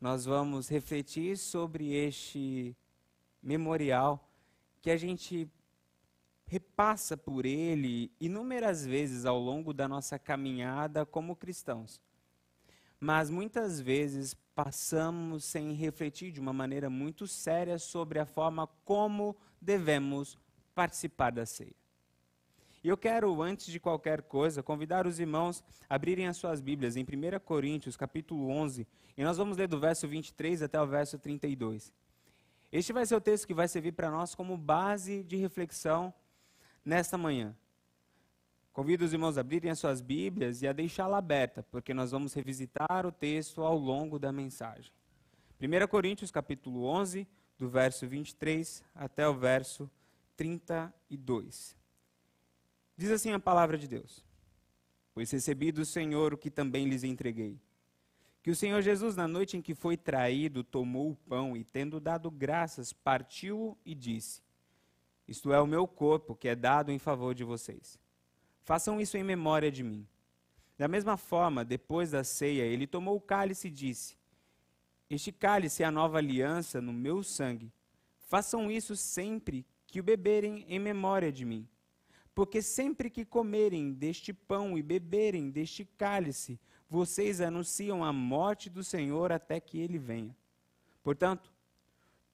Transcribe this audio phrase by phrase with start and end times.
[0.00, 2.74] nós vamos refletir sobre este
[3.42, 4.26] memorial
[4.80, 5.46] que a gente
[6.46, 12.00] repassa por ele inúmeras vezes ao longo da nossa caminhada como cristãos.
[12.98, 19.36] Mas muitas vezes passamos sem refletir de uma maneira muito séria sobre a forma como
[19.60, 20.38] devemos
[20.74, 21.74] participar da ceia.
[22.82, 26.96] E eu quero, antes de qualquer coisa, convidar os irmãos a abrirem as suas Bíblias
[26.96, 28.86] em 1 Coríntios, capítulo 11,
[29.16, 31.92] e nós vamos ler do verso 23 até o verso 32.
[32.72, 36.14] Este vai ser o texto que vai servir para nós como base de reflexão
[36.82, 37.54] nesta manhã.
[38.72, 42.32] Convido os irmãos a abrirem as suas Bíblias e a deixá-la aberta, porque nós vamos
[42.32, 44.90] revisitar o texto ao longo da mensagem.
[45.60, 49.90] 1 Coríntios, capítulo 11, do verso 23 até o verso
[50.34, 51.79] 32.
[53.00, 54.22] Diz assim a palavra de Deus:
[55.14, 57.58] Pois recebi do Senhor o que também lhes entreguei.
[58.42, 61.98] Que o Senhor Jesus, na noite em que foi traído, tomou o pão e, tendo
[61.98, 64.42] dado graças, partiu e disse:
[65.26, 67.98] Isto é o meu corpo, que é dado em favor de vocês.
[68.64, 70.06] Façam isso em memória de mim.
[70.76, 74.14] Da mesma forma, depois da ceia, ele tomou o cálice e disse:
[75.08, 77.72] Este cálice é a nova aliança no meu sangue.
[78.28, 81.66] Façam isso sempre que o beberem em memória de mim.
[82.34, 88.82] Porque sempre que comerem deste pão e beberem deste cálice, vocês anunciam a morte do
[88.82, 90.36] Senhor até que ele venha.
[91.02, 91.52] Portanto,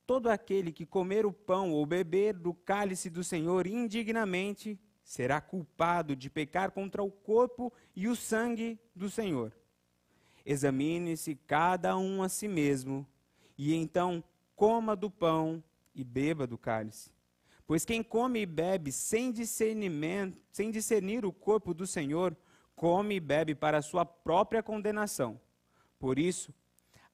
[0.06, 6.16] todo aquele que comer o pão ou beber do cálice do Senhor indignamente será culpado
[6.16, 9.52] de pecar contra o corpo e o sangue do Senhor.
[10.44, 13.06] Examine-se cada um a si mesmo,
[13.58, 14.22] e então
[14.54, 15.62] coma do pão
[15.94, 17.15] e beba do cálice.
[17.66, 22.36] Pois quem come e bebe sem discernimento, sem discernir o corpo do Senhor,
[22.76, 25.40] come e bebe para a sua própria condenação.
[25.98, 26.54] Por isso,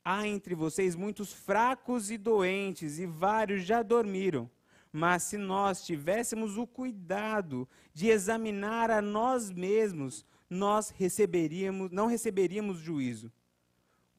[0.04, 4.50] há entre vocês muitos fracos e doentes, e vários já dormiram.
[4.92, 12.76] Mas se nós tivéssemos o cuidado de examinar a nós mesmos, nós receberíamos, não receberíamos
[12.78, 13.32] juízo.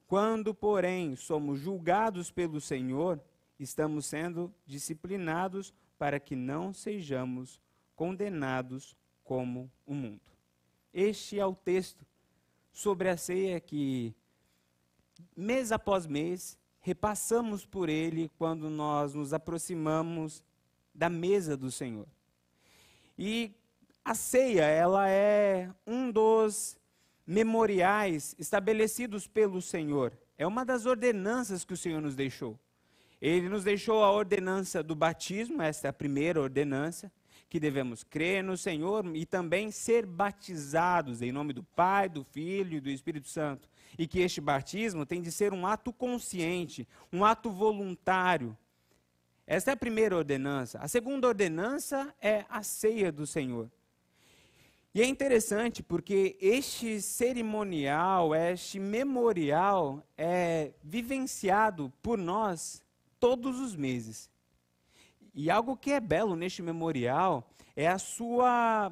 [0.07, 3.21] Quando, porém, somos julgados pelo Senhor,
[3.59, 7.59] estamos sendo disciplinados para que não sejamos
[7.95, 10.21] condenados como o mundo.
[10.93, 12.05] Este é o texto
[12.71, 14.13] sobre a ceia que,
[15.35, 20.43] mês após mês, repassamos por ele quando nós nos aproximamos
[20.93, 22.07] da mesa do Senhor.
[23.17, 23.53] E
[24.03, 26.77] a ceia, ela é um dos
[27.25, 30.11] memoriais estabelecidos pelo Senhor.
[30.37, 32.59] É uma das ordenanças que o Senhor nos deixou.
[33.23, 37.09] Ele nos deixou a ordenança do batismo, esta é a primeira ordenança,
[37.47, 42.75] que devemos crer no Senhor e também ser batizados em nome do Pai, do Filho
[42.75, 43.69] e do Espírito Santo.
[43.97, 48.57] E que este batismo tem de ser um ato consciente, um ato voluntário.
[49.47, 50.79] Esta é a primeira ordenança.
[50.79, 53.71] A segunda ordenança é a ceia do Senhor.
[54.93, 62.82] E é interessante porque este cerimonial, este memorial é vivenciado por nós
[63.23, 64.29] todos os meses.
[65.33, 68.91] E algo que é belo neste memorial é a sua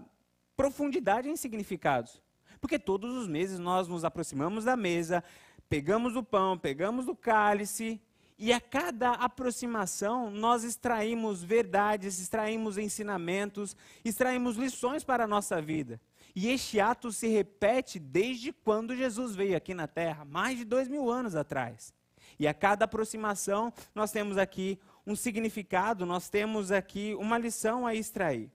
[0.56, 2.22] profundidade em significados.
[2.62, 5.22] Porque todos os meses nós nos aproximamos da mesa,
[5.68, 8.00] pegamos o pão, pegamos o cálice,
[8.40, 16.00] e a cada aproximação nós extraímos verdades, extraímos ensinamentos, extraímos lições para a nossa vida.
[16.34, 20.88] E este ato se repete desde quando Jesus veio aqui na Terra, mais de dois
[20.88, 21.94] mil anos atrás.
[22.42, 27.94] E a cada aproximação, nós temos aqui um significado, nós temos aqui uma lição a
[27.94, 28.50] extrair.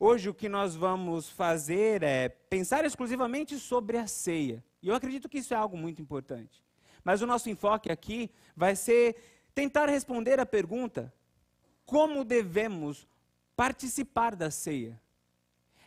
[0.00, 4.64] Hoje, o que nós vamos fazer é pensar exclusivamente sobre a ceia.
[4.82, 6.60] E eu acredito que isso é algo muito importante.
[7.04, 9.14] Mas o nosso enfoque aqui vai ser
[9.54, 11.14] tentar responder a pergunta:
[11.86, 13.06] como devemos
[13.54, 15.00] participar da ceia?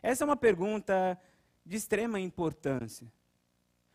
[0.02, 1.20] Essa é uma pergunta
[1.66, 3.12] de extrema importância.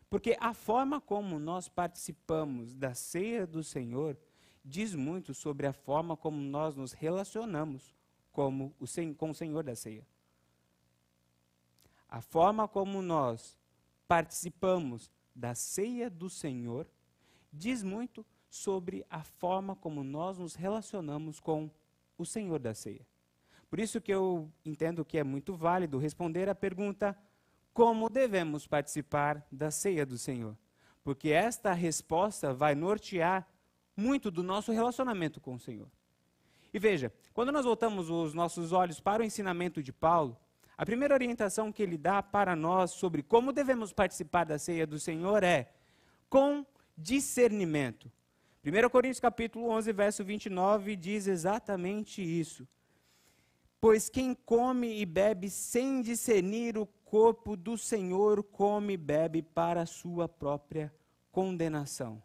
[0.09, 4.17] Porque a forma como nós participamos da ceia do Senhor
[4.65, 7.95] diz muito sobre a forma como nós nos relacionamos
[8.31, 10.05] como o, com o Senhor da ceia.
[12.07, 13.57] A forma como nós
[14.07, 16.87] participamos da ceia do Senhor
[17.53, 21.69] diz muito sobre a forma como nós nos relacionamos com
[22.17, 23.05] o Senhor da ceia.
[23.69, 27.15] Por isso que eu entendo que é muito válido responder a pergunta:
[27.79, 30.53] como devemos participar da ceia do Senhor.
[31.01, 33.47] Porque esta resposta vai nortear
[33.95, 35.87] muito do nosso relacionamento com o Senhor.
[36.73, 40.37] E veja, quando nós voltamos os nossos olhos para o ensinamento de Paulo,
[40.77, 44.99] a primeira orientação que ele dá para nós sobre como devemos participar da ceia do
[44.99, 45.71] Senhor é
[46.29, 46.65] com
[46.97, 48.11] discernimento.
[48.61, 52.67] 1 Coríntios capítulo 11, verso 29 diz exatamente isso.
[53.79, 59.81] Pois quem come e bebe sem discernir o corpo do Senhor, come e bebe para
[59.81, 60.93] a sua própria
[61.31, 62.21] condenação.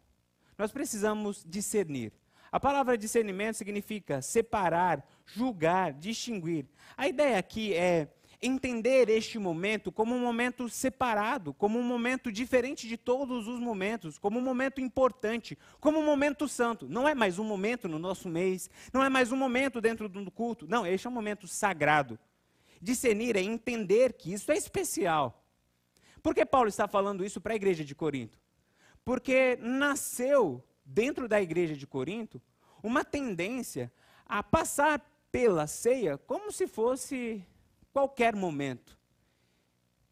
[0.55, 2.13] Nós precisamos discernir.
[2.51, 6.67] A palavra discernimento significa separar, julgar, distinguir.
[6.95, 12.87] A ideia aqui é entender este momento como um momento separado, como um momento diferente
[12.87, 16.87] de todos os momentos, como um momento importante, como um momento santo.
[16.87, 20.29] Não é mais um momento no nosso mês, não é mais um momento dentro do
[20.29, 20.67] culto.
[20.69, 22.19] Não, este é um momento sagrado.
[22.81, 25.43] Discernir é entender que isso é especial.
[26.21, 28.39] Por que Paulo está falando isso para a igreja de Corinto?
[29.03, 32.41] Porque nasceu dentro da igreja de Corinto
[32.81, 33.91] uma tendência
[34.25, 34.99] a passar
[35.31, 37.45] pela ceia como se fosse
[37.91, 38.97] qualquer momento.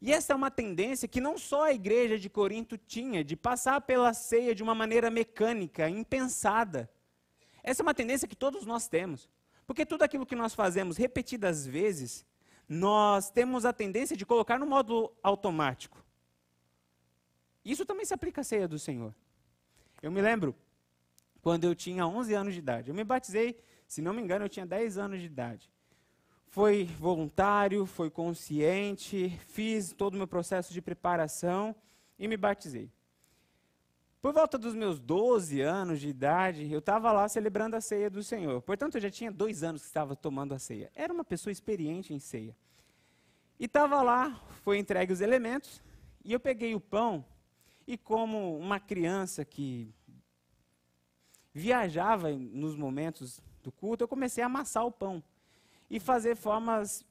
[0.00, 3.80] E essa é uma tendência que não só a igreja de Corinto tinha, de passar
[3.80, 6.90] pela ceia de uma maneira mecânica, impensada.
[7.62, 9.30] Essa é uma tendência que todos nós temos.
[9.66, 12.26] Porque tudo aquilo que nós fazemos repetidas vezes,
[12.68, 16.04] nós temos a tendência de colocar no modo automático.
[17.64, 19.14] Isso também se aplica à ceia do Senhor.
[20.02, 20.54] Eu me lembro
[21.40, 22.90] quando eu tinha 11 anos de idade.
[22.90, 25.70] Eu me batizei, se não me engano, eu tinha 10 anos de idade.
[26.48, 31.74] Foi voluntário, foi consciente, fiz todo o meu processo de preparação
[32.18, 32.90] e me batizei.
[34.24, 38.22] Por volta dos meus 12 anos de idade, eu estava lá celebrando a ceia do
[38.22, 38.62] Senhor.
[38.62, 40.90] Portanto, eu já tinha dois anos que estava tomando a ceia.
[40.94, 42.56] Era uma pessoa experiente em ceia.
[43.60, 45.82] E estava lá, foi entregue os elementos,
[46.24, 47.22] e eu peguei o pão,
[47.86, 49.92] e como uma criança que
[51.52, 55.22] viajava nos momentos do culto, eu comecei a amassar o pão
[55.90, 57.04] e fazer formas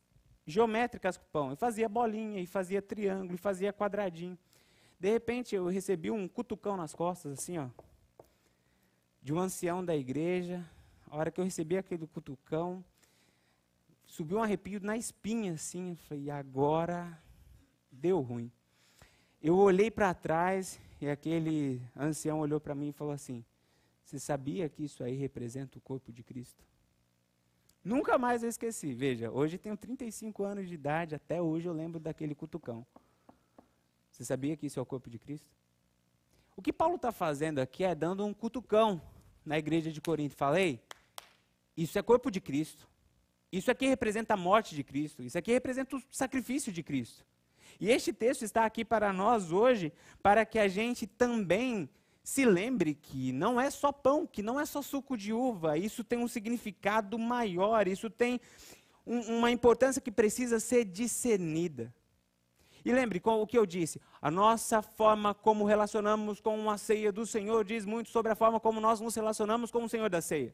[0.48, 1.50] geométricas com o pão.
[1.52, 4.36] Eu fazia bolinha, e fazia triângulo, e fazia quadradinho.
[5.04, 7.68] De repente eu recebi um cutucão nas costas, assim, ó,
[9.22, 10.66] de um ancião da igreja.
[11.12, 12.82] A hora que eu recebi aquele cutucão,
[14.06, 15.90] subiu um arrepio na espinha, assim.
[15.90, 17.22] Eu falei, agora
[17.92, 18.50] deu ruim.
[19.42, 23.44] Eu olhei para trás e aquele ancião olhou para mim e falou assim:
[24.06, 26.64] Você sabia que isso aí representa o corpo de Cristo?
[27.84, 28.94] Nunca mais eu esqueci.
[28.94, 32.88] Veja, hoje tenho 35 anos de idade, até hoje eu lembro daquele cutucão.
[34.14, 35.50] Você sabia que isso é o corpo de Cristo?
[36.56, 39.02] O que Paulo está fazendo aqui é dando um cutucão
[39.44, 40.36] na igreja de Corinto.
[40.36, 40.80] Falei,
[41.76, 42.88] isso é corpo de Cristo.
[43.52, 45.24] Isso aqui representa a morte de Cristo.
[45.24, 47.26] Isso aqui representa o sacrifício de Cristo.
[47.80, 51.90] E este texto está aqui para nós hoje, para que a gente também
[52.24, 56.04] se lembre que não é só pão, que não é só suco de uva, isso
[56.04, 58.40] tem um significado maior, isso tem
[59.06, 61.92] um, uma importância que precisa ser discernida.
[62.86, 67.12] E lembre com o que eu disse, a nossa forma como relacionamos com a ceia
[67.12, 70.22] do Senhor diz muito sobre a forma como nós nos relacionamos com o Senhor da
[70.22, 70.54] ceia.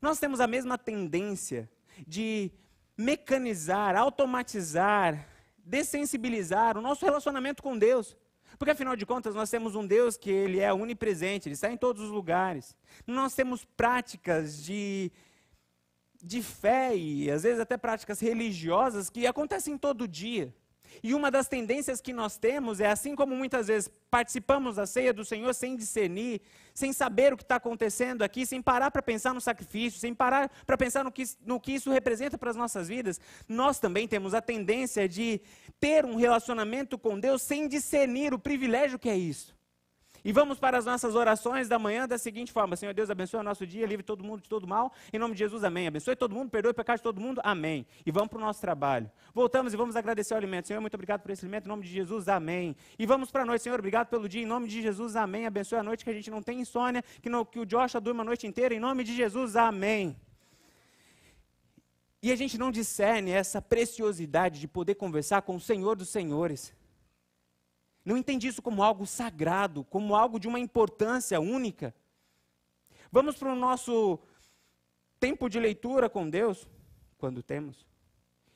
[0.00, 1.68] Nós temos a mesma tendência
[2.06, 2.50] de
[2.96, 5.26] mecanizar, automatizar,
[5.58, 8.16] dessensibilizar o nosso relacionamento com Deus.
[8.58, 11.76] Porque afinal de contas, nós temos um Deus que ele é onipresente, ele está em
[11.76, 12.76] todos os lugares.
[13.06, 15.10] Nós temos práticas de
[16.22, 20.54] de fé e às vezes até práticas religiosas que acontecem todo dia.
[21.02, 25.12] E uma das tendências que nós temos é, assim como muitas vezes participamos da ceia
[25.12, 26.40] do Senhor sem discernir,
[26.72, 30.50] sem saber o que está acontecendo aqui, sem parar para pensar no sacrifício, sem parar
[30.64, 34.34] para pensar no que, no que isso representa para as nossas vidas, nós também temos
[34.34, 35.40] a tendência de
[35.80, 39.57] ter um relacionamento com Deus sem discernir o privilégio que é isso.
[40.28, 43.42] E vamos para as nossas orações da manhã da seguinte forma: Senhor Deus, abençoe o
[43.42, 45.86] nosso dia, livre todo mundo de todo mal, em nome de Jesus, amém.
[45.86, 47.86] Abençoe todo mundo, perdoe o pecado de todo mundo, amém.
[48.04, 49.10] E vamos para o nosso trabalho.
[49.32, 50.68] Voltamos e vamos agradecer o alimento.
[50.68, 52.76] Senhor, muito obrigado por esse alimento, em nome de Jesus, amém.
[52.98, 55.46] E vamos para a noite, Senhor, obrigado pelo dia, em nome de Jesus, amém.
[55.46, 58.26] Abençoe a noite que a gente não tem insônia, que, que o Joshua durma a
[58.26, 60.14] noite inteira, em nome de Jesus, amém.
[62.22, 66.76] E a gente não discerne essa preciosidade de poder conversar com o Senhor dos Senhores.
[68.08, 71.94] Não entende isso como algo sagrado, como algo de uma importância única.
[73.12, 74.18] Vamos para o nosso
[75.20, 76.66] tempo de leitura com Deus,
[77.18, 77.86] quando temos.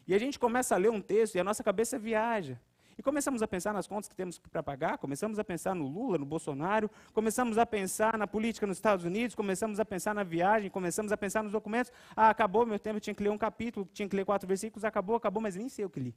[0.06, 2.59] E a gente começa a ler um texto e a nossa cabeça viaja.
[2.97, 6.16] E começamos a pensar nas contas que temos para pagar, começamos a pensar no Lula,
[6.16, 10.71] no Bolsonaro, começamos a pensar na política nos Estados Unidos, começamos a pensar na viagem,
[10.71, 11.92] começamos a pensar nos documentos.
[12.16, 15.14] Ah, acabou meu tempo, tinha que ler um capítulo, tinha que ler quatro versículos, acabou,
[15.14, 16.14] acabou, mas nem sei o que li.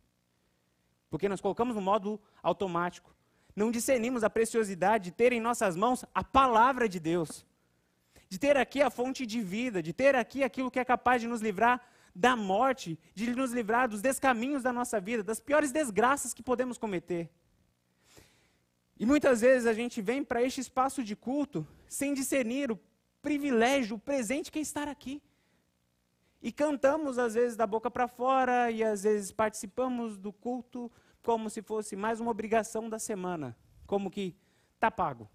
[1.10, 3.14] Porque nós colocamos no modo automático
[3.56, 7.46] não discernimos a preciosidade de ter em nossas mãos a palavra de Deus,
[8.28, 11.28] de ter aqui a fonte de vida, de ter aqui aquilo que é capaz de
[11.28, 11.82] nos livrar
[12.14, 16.78] da morte, de nos livrar dos descaminhos da nossa vida, das piores desgraças que podemos
[16.78, 17.30] cometer.
[18.98, 22.80] E muitas vezes a gente vem para este espaço de culto sem discernir o
[23.22, 25.22] privilégio, o presente que é estar aqui.
[26.42, 30.92] E cantamos às vezes da boca para fora e às vezes participamos do culto
[31.26, 34.36] como se fosse mais uma obrigação da semana, como que
[34.76, 35.28] está pago.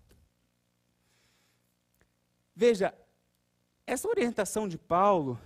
[2.54, 2.94] Veja,
[3.84, 5.36] essa orientação de Paulo,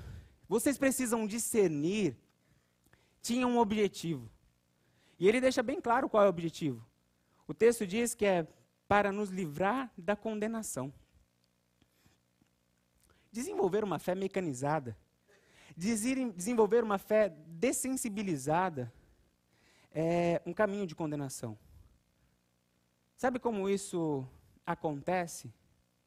[0.46, 2.14] vocês precisam discernir,
[3.22, 4.30] tinha um objetivo.
[5.18, 6.86] E ele deixa bem claro qual é o objetivo.
[7.48, 8.46] O texto diz que é
[8.86, 10.92] para nos livrar da condenação.
[13.32, 14.94] Desenvolver uma fé mecanizada,
[15.74, 18.92] desenvolver uma fé dessensibilizada,
[19.94, 21.56] é um caminho de condenação.
[23.16, 24.26] Sabe como isso
[24.66, 25.54] acontece?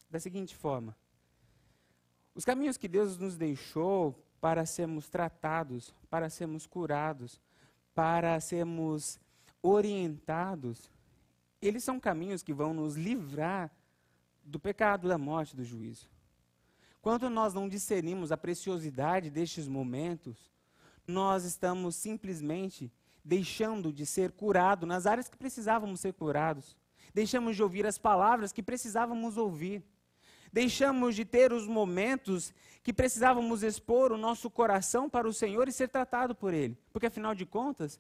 [0.09, 0.95] Da seguinte forma:
[2.35, 7.41] os caminhos que Deus nos deixou para sermos tratados, para sermos curados,
[7.95, 9.19] para sermos
[9.61, 10.91] orientados,
[11.61, 13.71] eles são caminhos que vão nos livrar
[14.43, 16.09] do pecado, da morte, do juízo.
[17.01, 20.51] Quando nós não discernimos a preciosidade destes momentos,
[21.07, 22.91] nós estamos simplesmente
[23.27, 26.77] deixando de ser curado nas áreas que precisávamos ser curados.
[27.13, 29.83] Deixamos de ouvir as palavras que precisávamos ouvir.
[30.51, 35.73] Deixamos de ter os momentos que precisávamos expor o nosso coração para o Senhor e
[35.73, 36.77] ser tratado por Ele.
[36.93, 37.99] Porque, afinal de contas,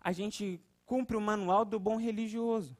[0.00, 2.76] a gente cumpre o manual do bom religioso.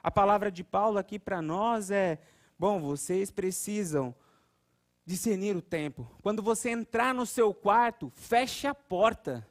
[0.00, 2.20] A palavra de Paulo aqui para nós é:
[2.56, 4.14] bom, vocês precisam
[5.04, 6.08] discernir o tempo.
[6.22, 9.47] Quando você entrar no seu quarto, feche a porta.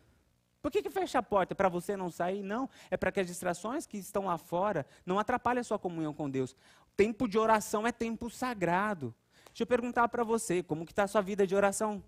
[0.68, 1.56] Por que, que fecha a porta?
[1.56, 2.44] Para você não sair?
[2.44, 2.70] Não.
[2.92, 6.30] É para que as distrações que estão lá fora não atrapalhem a sua comunhão com
[6.30, 6.58] Deus.
[6.98, 9.16] Tempo de oração é tempo sagrado.
[9.46, 12.04] Deixa eu perguntar para você, como que está a sua vida de oração?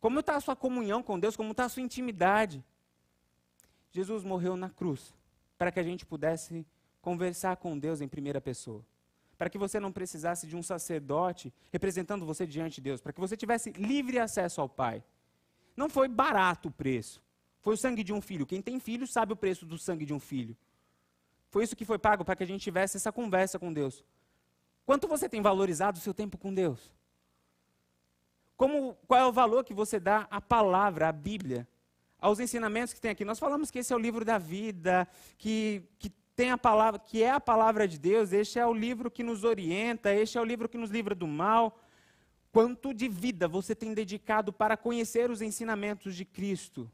[0.00, 1.36] Como está a sua comunhão com Deus?
[1.36, 2.64] Como está a sua intimidade?
[3.92, 5.14] Jesus morreu na cruz
[5.56, 6.66] para que a gente pudesse
[7.00, 8.84] conversar com Deus em primeira pessoa.
[9.38, 13.00] Para que você não precisasse de um sacerdote representando você diante de Deus.
[13.00, 15.00] Para que você tivesse livre acesso ao Pai.
[15.76, 17.22] Não foi barato o preço.
[17.64, 18.44] Foi o sangue de um filho.
[18.44, 20.54] Quem tem filho sabe o preço do sangue de um filho.
[21.48, 24.04] Foi isso que foi pago para que a gente tivesse essa conversa com Deus.
[24.84, 26.92] Quanto você tem valorizado o seu tempo com Deus?
[28.54, 31.66] Como, qual é o valor que você dá à palavra, à Bíblia,
[32.18, 33.24] aos ensinamentos que tem aqui?
[33.24, 37.22] Nós falamos que esse é o livro da vida, que, que tem a palavra, que
[37.22, 40.44] é a palavra de Deus, este é o livro que nos orienta, este é o
[40.44, 41.80] livro que nos livra do mal.
[42.52, 46.90] Quanto de vida você tem dedicado para conhecer os ensinamentos de Cristo?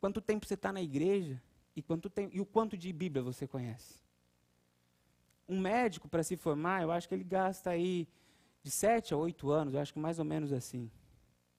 [0.00, 1.40] Quanto tempo você está na igreja?
[1.76, 4.00] E, quanto e o quanto de Bíblia você conhece?
[5.48, 8.08] Um médico, para se formar, eu acho que ele gasta aí
[8.62, 10.90] de 7 a 8 anos, eu acho que mais ou menos assim.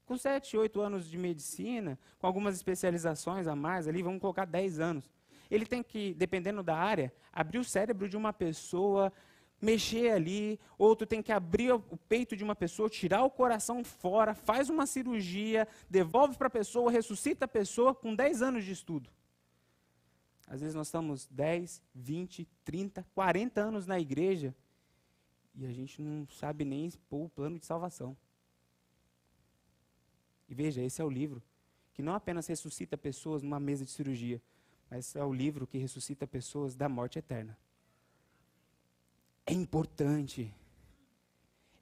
[0.05, 4.79] Com 7, 8 anos de medicina, com algumas especializações a mais ali, vamos colocar 10
[4.79, 5.10] anos
[5.51, 9.12] ele tem que, dependendo da área, abrir o cérebro de uma pessoa,
[9.61, 14.33] mexer ali, outro tem que abrir o peito de uma pessoa, tirar o coração fora,
[14.33, 19.09] faz uma cirurgia, devolve para a pessoa, ressuscita a pessoa com 10 anos de estudo.
[20.47, 24.53] Às vezes nós estamos 10, 20, 30, 40 anos na igreja
[25.55, 28.17] e a gente não sabe nem expor o plano de salvação.
[30.49, 31.41] E veja, esse é o livro
[31.93, 34.41] que não apenas ressuscita pessoas numa mesa de cirurgia,
[34.89, 37.57] mas é o livro que ressuscita pessoas da morte eterna.
[39.45, 40.53] É importante.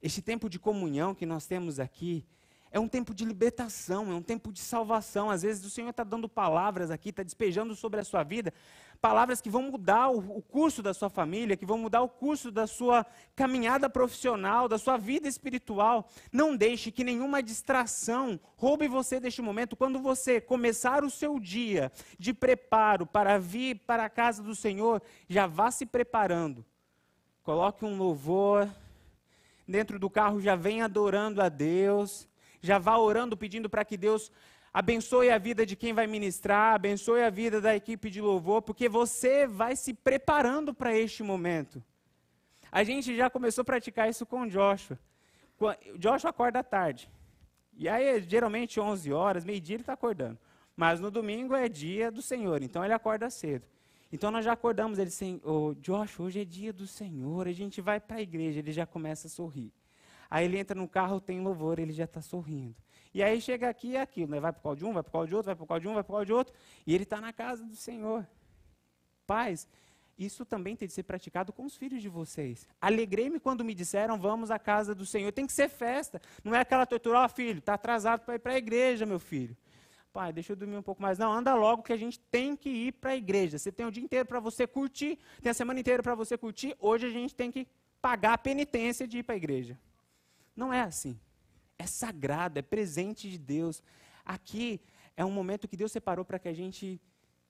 [0.02, 2.26] Este tempo de comunhão que nós temos aqui
[2.72, 5.28] é um tempo de libertação, é um tempo de salvação.
[5.28, 8.54] Às vezes o Senhor está dando palavras aqui, está despejando sobre a sua vida,
[9.00, 12.50] palavras que vão mudar o, o, curso da sua família, que vão mudar o curso
[12.50, 16.08] da sua caminhada profissional, da sua vida espiritual.
[16.32, 19.76] Não deixe que nenhuma distração roube você deste momento.
[19.76, 25.02] Quando você começar o seu dia de preparo para vir para a casa do Senhor,
[25.28, 26.64] já vá se preparando.
[27.42, 28.68] Coloque um louvor.
[29.66, 32.28] Dentro do carro já vem adorando a Deus,
[32.60, 34.32] já vá orando, pedindo para que Deus
[34.72, 38.88] Abençoe a vida de quem vai ministrar, abençoe a vida da equipe de louvor, porque
[38.88, 41.82] você vai se preparando para este momento.
[42.70, 44.96] A gente já começou a praticar isso com o Joshua.
[45.58, 47.10] O Joshua acorda tarde.
[47.76, 50.38] E aí, geralmente, 11 horas, meio-dia, ele está acordando.
[50.76, 53.66] Mas no domingo é dia do Senhor, então ele acorda cedo.
[54.12, 57.80] Então nós já acordamos, ele assim, oh, Joshua, hoje é dia do Senhor, a gente
[57.80, 59.72] vai para a igreja, ele já começa a sorrir.
[60.28, 62.74] Aí ele entra no carro, tem louvor, ele já está sorrindo.
[63.12, 64.40] E aí chega aqui e é aquilo, né?
[64.40, 65.94] vai para o de um, vai para o de outro, vai para o de um,
[65.94, 66.54] vai para o de outro,
[66.86, 68.26] e ele está na casa do Senhor.
[69.26, 69.68] Pais,
[70.20, 72.66] isso também tem de ser praticado com os filhos de vocês.
[72.80, 75.32] Alegrei-me quando me disseram, vamos à casa do Senhor.
[75.32, 76.20] Tem que ser festa.
[76.44, 79.18] Não é aquela tortura, ó oh, filho, está atrasado para ir para a igreja, meu
[79.18, 79.56] filho.
[80.12, 81.18] Pai, deixa eu dormir um pouco mais.
[81.18, 83.58] Não, anda logo que a gente tem que ir para a igreja.
[83.58, 86.76] Você tem o dia inteiro para você curtir, tem a semana inteira para você curtir.
[86.80, 87.68] Hoje a gente tem que
[88.02, 89.78] pagar a penitência de ir para a igreja.
[90.56, 91.18] Não é assim.
[91.78, 93.82] É sagrado, é presente de Deus.
[94.24, 94.80] Aqui
[95.16, 97.00] é um momento que Deus separou para que a gente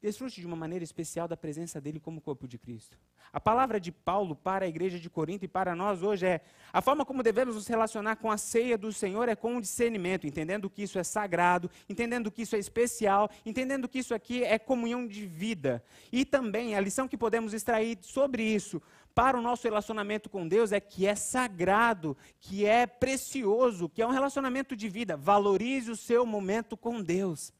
[0.01, 2.97] desfrute de uma maneira especial da presença dele como corpo de Cristo.
[3.33, 6.41] A palavra de Paulo para a igreja de Corinto e para nós hoje é:
[6.73, 10.71] a forma como devemos nos relacionar com a ceia do Senhor é com discernimento, entendendo
[10.71, 15.07] que isso é sagrado, entendendo que isso é especial, entendendo que isso aqui é comunhão
[15.07, 15.85] de vida.
[16.11, 18.83] E também a lição que podemos extrair sobre isso
[19.15, 24.07] para o nosso relacionamento com Deus é que é sagrado, que é precioso, que é
[24.07, 25.17] um relacionamento de vida.
[25.17, 27.53] Valorize o seu momento com Deus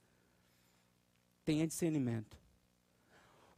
[1.51, 2.39] tenha discernimento.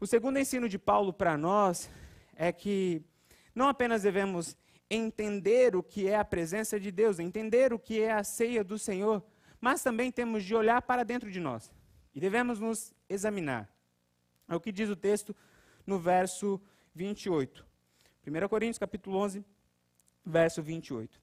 [0.01, 1.91] O segundo ensino de Paulo para nós
[2.35, 3.03] é que
[3.55, 4.57] não apenas devemos
[4.89, 8.79] entender o que é a presença de Deus, entender o que é a ceia do
[8.79, 9.23] Senhor,
[9.61, 11.71] mas também temos de olhar para dentro de nós
[12.15, 13.71] e devemos nos examinar.
[14.49, 15.37] É o que diz o texto
[15.87, 16.59] no verso
[16.95, 17.67] 28.
[18.27, 19.45] 1 Coríntios capítulo 11,
[20.25, 21.21] verso 28.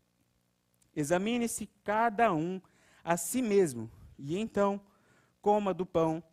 [0.96, 2.62] Examine-se cada um
[3.04, 4.80] a si mesmo, e então
[5.42, 6.24] coma do pão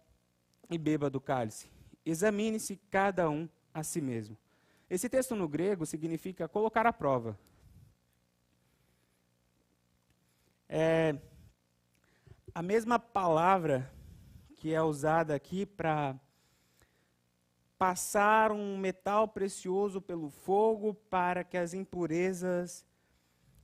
[0.70, 1.68] e beba do cálice.
[2.04, 4.36] Examine-se cada um a si mesmo.
[4.88, 7.38] Esse texto no grego significa colocar à prova.
[10.68, 11.16] É
[12.54, 13.92] a mesma palavra
[14.56, 16.18] que é usada aqui para
[17.76, 22.86] passar um metal precioso pelo fogo para que as impurezas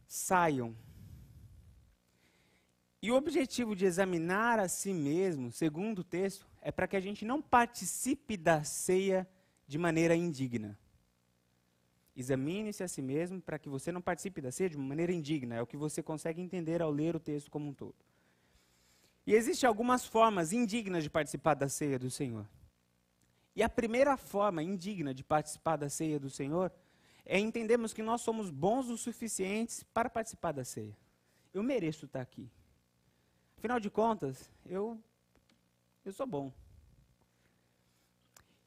[0.06, 0.76] saiam.
[3.00, 7.00] E o objetivo de examinar a si mesmo, segundo o texto, é para que a
[7.00, 9.28] gente não participe da ceia
[9.66, 10.78] de maneira indigna.
[12.14, 15.57] Examine-se a si mesmo para que você não participe da ceia de maneira indigna.
[15.57, 17.97] É o que você consegue entender ao ler o texto como um todo.
[19.26, 22.47] E existem algumas formas indignas de participar da ceia do Senhor.
[23.57, 26.73] E a primeira forma indigna de participar da ceia do Senhor
[27.25, 30.97] é entendermos que nós somos bons o suficientes para participar da ceia.
[31.52, 32.49] Eu mereço estar aqui.
[33.57, 34.98] Afinal de contas, eu
[36.05, 36.53] eu sou bom.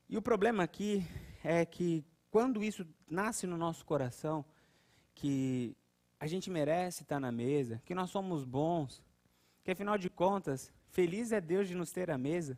[0.07, 1.03] E o problema aqui
[1.43, 4.45] é que quando isso nasce no nosso coração,
[5.13, 5.75] que
[6.19, 9.03] a gente merece estar na mesa, que nós somos bons,
[9.63, 12.57] que afinal de contas, feliz é Deus de nos ter à mesa,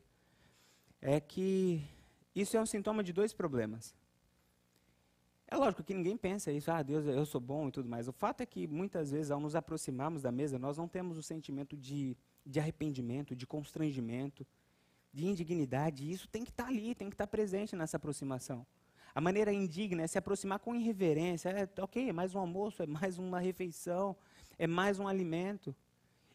[1.02, 1.84] é que
[2.36, 3.96] isso é um sintoma de dois problemas.
[5.48, 8.08] É lógico que ninguém pensa isso, ah, Deus, eu sou bom e tudo mais.
[8.08, 11.24] O fato é que muitas vezes, ao nos aproximarmos da mesa, nós não temos o
[11.24, 14.46] sentimento de, de arrependimento, de constrangimento,
[15.13, 18.65] de indignidade, isso tem que estar tá ali, tem que estar tá presente nessa aproximação.
[19.17, 21.50] A maneira indigna é se aproximar com irreverência.
[21.50, 24.15] É, ok, é mais um almoço, é mais uma refeição,
[24.60, 25.76] é mais um alimento.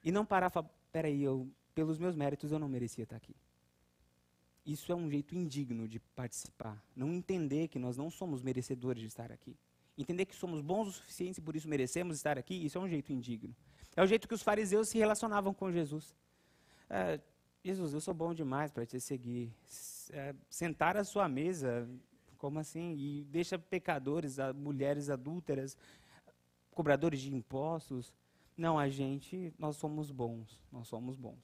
[0.03, 3.37] E não parar e falar, peraí, eu, pelos meus méritos eu não merecia estar aqui.
[4.67, 6.83] Isso é um jeito indigno de participar.
[6.95, 9.57] Não entender que nós não somos merecedores de estar aqui.
[9.97, 12.89] Entender que somos bons o suficiente e por isso merecemos estar aqui, isso é um
[12.89, 13.55] jeito indigno.
[13.95, 16.17] É o jeito que os fariseus se relacionavam com Jesus.
[16.89, 17.21] É,
[17.65, 19.55] Jesus, eu sou bom demais para te seguir.
[20.11, 21.89] É, sentar à sua mesa,
[22.37, 22.97] como assim?
[22.97, 25.77] E deixa pecadores, mulheres adúlteras,
[26.73, 28.13] cobradores de impostos.
[28.57, 31.39] Não, a gente, nós somos bons, nós somos bons.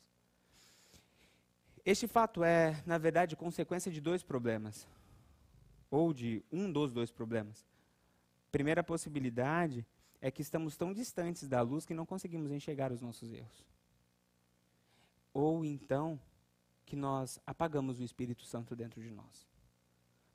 [1.85, 4.89] Este fato é, na verdade, consequência de dois problemas.
[5.89, 7.65] Ou de um dos dois problemas.
[8.51, 9.87] Primeira possibilidade
[10.21, 13.69] é que estamos tão distantes da luz que não conseguimos enxergar os nossos erros
[15.39, 16.21] ou então
[16.85, 19.47] que nós apagamos o Espírito Santo dentro de nós.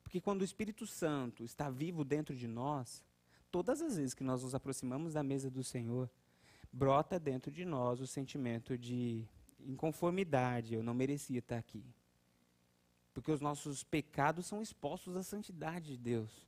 [0.01, 3.03] Porque quando o Espírito Santo está vivo dentro de nós,
[3.51, 6.09] todas as vezes que nós nos aproximamos da mesa do Senhor,
[6.71, 9.27] brota dentro de nós o sentimento de
[9.59, 11.83] inconformidade, eu não merecia estar aqui.
[13.13, 16.47] Porque os nossos pecados são expostos à santidade de Deus.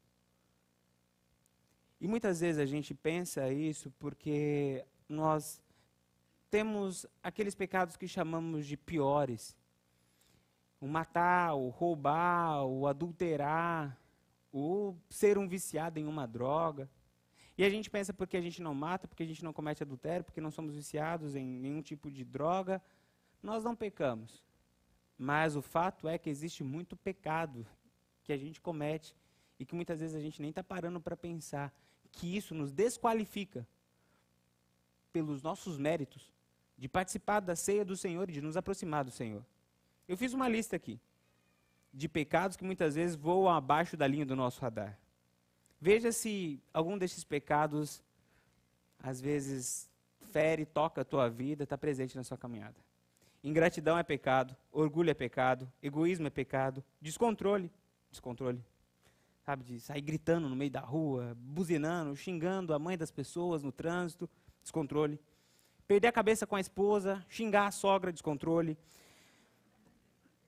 [1.99, 5.61] E muitas vezes a gente pensa isso porque nós
[6.55, 9.57] temos aqueles pecados que chamamos de piores.
[10.79, 13.99] O matar, o roubar, o adulterar,
[14.53, 16.89] o ser um viciado em uma droga.
[17.57, 20.23] E a gente pensa porque a gente não mata, porque a gente não comete adultério,
[20.23, 22.81] porque não somos viciados em nenhum tipo de droga,
[23.43, 24.41] nós não pecamos.
[25.17, 27.67] Mas o fato é que existe muito pecado
[28.23, 29.13] que a gente comete
[29.59, 31.73] e que muitas vezes a gente nem está parando para pensar
[32.13, 33.67] que isso nos desqualifica
[35.11, 36.33] pelos nossos méritos
[36.77, 39.43] de participar da ceia do Senhor e de nos aproximar do Senhor.
[40.07, 40.99] Eu fiz uma lista aqui
[41.93, 44.99] de pecados que muitas vezes voam abaixo da linha do nosso radar.
[45.79, 48.03] Veja se algum desses pecados,
[49.01, 49.89] às vezes,
[50.31, 52.75] fere, toca a tua vida, está presente na sua caminhada.
[53.41, 57.71] Ingratidão é pecado, orgulho é pecado, egoísmo é pecado, descontrole,
[58.09, 58.61] descontrole.
[59.45, 63.71] Sabe, de sair gritando no meio da rua, buzinando, xingando a mãe das pessoas no
[63.71, 64.27] trânsito,
[64.63, 65.19] descontrole.
[65.87, 68.75] Perder a cabeça com a esposa, xingar a sogra, descontrole.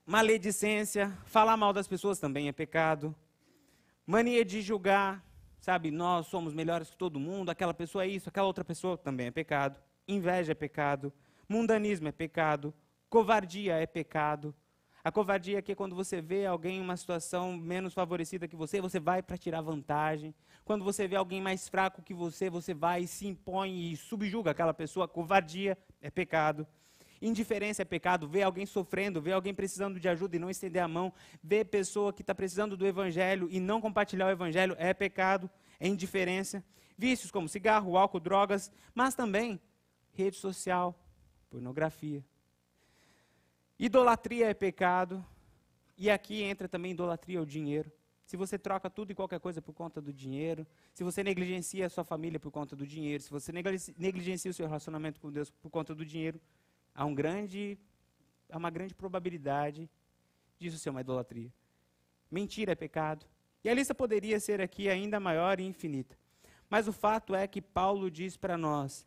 [0.04, 3.16] Maledicência, falar mal das pessoas também é pecado.
[4.06, 5.24] Mania de julgar,
[5.60, 9.28] sabe, nós somos melhores que todo mundo, aquela pessoa é isso, aquela outra pessoa também
[9.28, 9.80] é pecado.
[10.08, 11.14] Inveja é pecado.
[11.48, 12.74] Mundanismo é pecado.
[13.08, 14.56] Covardia é pecado.
[15.08, 18.82] A covardia aqui é quando você vê alguém em uma situação menos favorecida que você,
[18.82, 20.36] você vai para tirar vantagem.
[20.66, 24.52] Quando você vê alguém mais fraco que você, você vai e se impõe e subjuga
[24.52, 25.08] aquela pessoa.
[25.08, 26.68] Covardia é pecado.
[27.22, 28.28] Indiferença é pecado.
[28.28, 31.14] Ver alguém sofrendo, ver alguém precisando de ajuda e não estender a mão.
[31.42, 35.50] Ver pessoa que está precisando do evangelho e não compartilhar o evangelho é pecado.
[35.80, 36.62] É indiferença.
[36.98, 39.58] Vícios como cigarro, álcool, drogas, mas também
[40.12, 41.02] rede social,
[41.50, 42.22] pornografia,
[43.80, 45.24] Idolatria é pecado.
[45.98, 47.92] E aqui entra também idolatria ao dinheiro.
[48.26, 51.90] Se você troca tudo e qualquer coisa por conta do dinheiro, se você negligencia a
[51.90, 55.70] sua família por conta do dinheiro, se você negligencia o seu relacionamento com Deus por
[55.70, 56.40] conta do dinheiro,
[56.94, 57.80] há, um grande,
[58.52, 59.90] há uma grande probabilidade
[60.60, 61.52] disso ser uma idolatria.
[62.30, 63.26] Mentira é pecado.
[63.64, 66.18] E a lista poderia ser aqui ainda maior e infinita.
[66.70, 69.07] Mas o fato é que Paulo diz para nós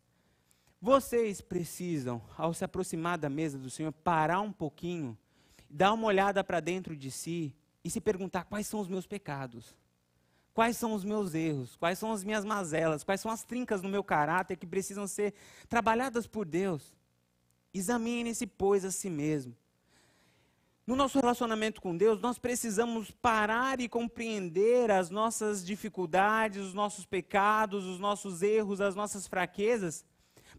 [0.81, 5.15] vocês precisam, ao se aproximar da mesa do Senhor, parar um pouquinho,
[5.69, 9.75] dar uma olhada para dentro de si e se perguntar quais são os meus pecados.
[10.55, 11.75] Quais são os meus erros?
[11.75, 13.03] Quais são as minhas mazelas?
[13.03, 15.35] Quais são as trincas no meu caráter que precisam ser
[15.69, 16.93] trabalhadas por Deus?
[17.73, 19.55] Examine-se, pois, a si mesmo.
[20.85, 27.05] No nosso relacionamento com Deus, nós precisamos parar e compreender as nossas dificuldades, os nossos
[27.05, 30.03] pecados, os nossos erros, as nossas fraquezas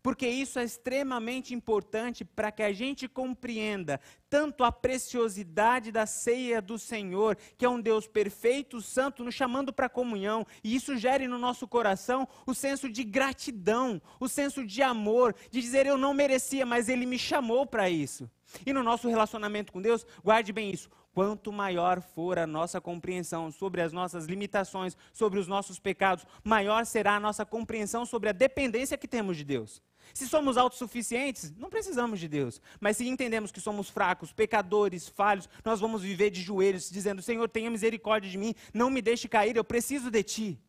[0.02, 6.60] porque isso é extremamente importante para que a gente compreenda tanto a preciosidade da ceia
[6.60, 10.96] do Senhor, que é um Deus perfeito, santo, nos chamando para a comunhão, e isso
[10.96, 15.98] gere no nosso coração o senso de gratidão, o senso de amor, de dizer eu
[15.98, 18.28] não merecia, mas Ele me chamou para isso.
[18.66, 20.90] E no nosso relacionamento com Deus, guarde bem isso.
[21.14, 26.86] Quanto maior for a nossa compreensão sobre as nossas limitações, sobre os nossos pecados, maior
[26.86, 29.82] será a nossa compreensão sobre a dependência que temos de Deus.
[30.12, 32.60] Se somos autossuficientes, não precisamos de Deus.
[32.80, 37.48] Mas se entendemos que somos fracos, pecadores, falhos, nós vamos viver de joelhos, dizendo: Senhor,
[37.48, 40.60] tenha misericórdia de mim, não me deixe cair, eu preciso de Ti.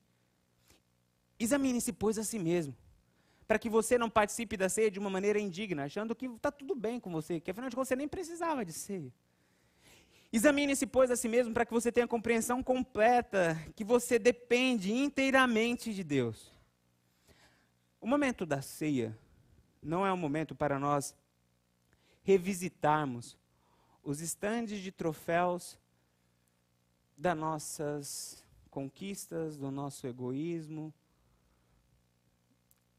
[1.40, 2.76] Examine-se, pois, a si mesmo,
[3.48, 6.74] para que você não participe da ceia de uma maneira indigna, achando que está tudo
[6.74, 9.12] bem com você, que afinal de contas você nem precisava de ceia.
[10.32, 15.94] Examine-se, pois, a si mesmo, para que você tenha compreensão completa, que você depende inteiramente
[15.94, 16.52] de Deus.
[18.02, 19.16] O momento da ceia
[19.84, 21.16] não é um momento para nós
[22.24, 23.38] revisitarmos
[24.04, 25.78] os estandes de troféus
[27.18, 30.94] das nossas conquistas, do nosso egoísmo.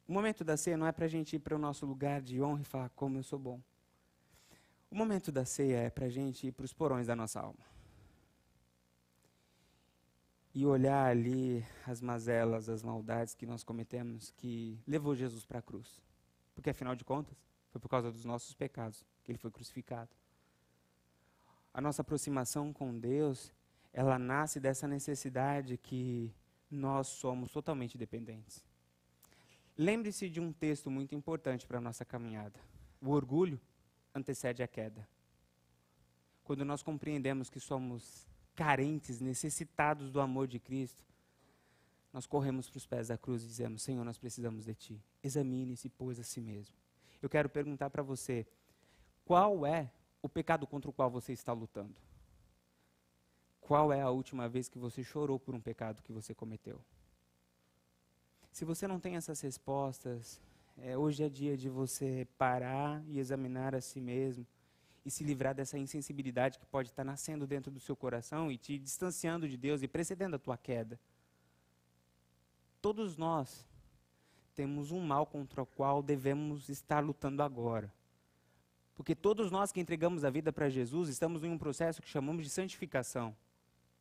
[0.07, 2.40] O momento da ceia não é para a gente ir para o nosso lugar de
[2.40, 3.61] honra e falar como eu sou bom.
[4.90, 7.75] O momento da ceia é para a gente ir para os porões da nossa alma.
[10.55, 15.62] E olhar ali as mazelas, as maldades que nós cometemos, que levou Jesus para a
[15.62, 16.01] cruz.
[16.54, 17.36] Porque afinal de contas,
[17.70, 20.10] foi por causa dos nossos pecados que ele foi crucificado.
[21.72, 23.52] A nossa aproximação com Deus,
[23.92, 26.32] ela nasce dessa necessidade que
[26.70, 28.64] nós somos totalmente dependentes.
[29.76, 32.60] Lembre-se de um texto muito importante para a nossa caminhada.
[33.00, 33.60] O orgulho
[34.14, 35.08] antecede a queda.
[36.44, 41.02] Quando nós compreendemos que somos carentes, necessitados do amor de Cristo,
[42.14, 45.03] nós corremos para os pés da cruz e dizemos: Senhor, nós precisamos de Ti.
[45.20, 46.72] Examine-se, pois, a si mesmo.
[47.20, 48.46] Eu quero perguntar para você:
[49.24, 49.90] qual é
[50.22, 51.96] o pecado contra o qual você está lutando?
[53.61, 56.81] Qual é a última vez que você chorou por um pecado que você cometeu?
[58.53, 60.40] Se você não tem essas respostas,
[60.79, 64.46] é, hoje é dia de você parar e examinar a si mesmo
[65.05, 68.79] e se livrar dessa insensibilidade que pode estar nascendo dentro do seu coração e te
[68.79, 71.00] distanciando de Deus e precedendo a tua queda.
[72.85, 73.66] Todos nós
[74.55, 77.90] temos um mal contra o qual devemos estar lutando agora.
[78.94, 82.44] Porque todos nós que entregamos a vida para Jesus estamos em um processo que chamamos
[82.44, 83.35] de santificação.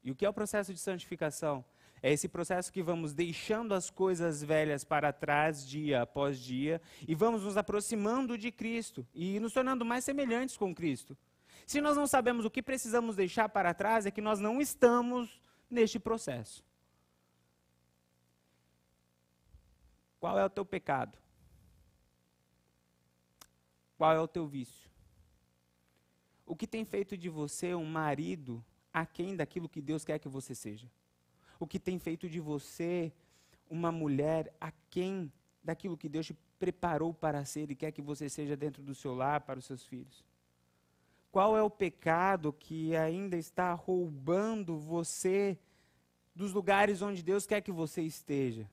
[0.03, 1.63] E o que é o processo de santificação?
[2.01, 7.15] É esse processo que vamos deixando as coisas velhas para trás dia após dia e
[7.15, 11.17] vamos nos aproximando de Cristo e nos tornando mais semelhantes com Cristo.
[11.65, 15.41] Se nós não sabemos o que precisamos deixar para trás, é que nós não estamos
[15.69, 16.61] neste processo.
[20.23, 21.17] Qual é o teu pecado?
[23.97, 24.89] Qual é o teu vício?
[26.45, 30.55] O que tem feito de você um marido aquém daquilo que Deus quer que você
[30.55, 30.89] seja?
[31.59, 33.11] O que tem feito de você
[33.69, 35.29] uma mulher aquém
[35.61, 39.13] daquilo que Deus te preparou para ser e quer que você seja dentro do seu
[39.13, 40.23] lar para os seus filhos?
[41.33, 45.59] Qual é o pecado que ainda está roubando você
[46.33, 48.69] dos lugares onde Deus quer que você esteja?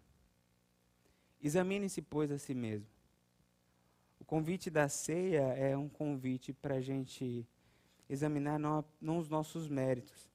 [1.42, 2.88] Examine-se, pois, a si mesmo.
[4.18, 7.46] O convite da ceia é um convite para a gente
[8.08, 10.30] examinar não, não os nossos méritos,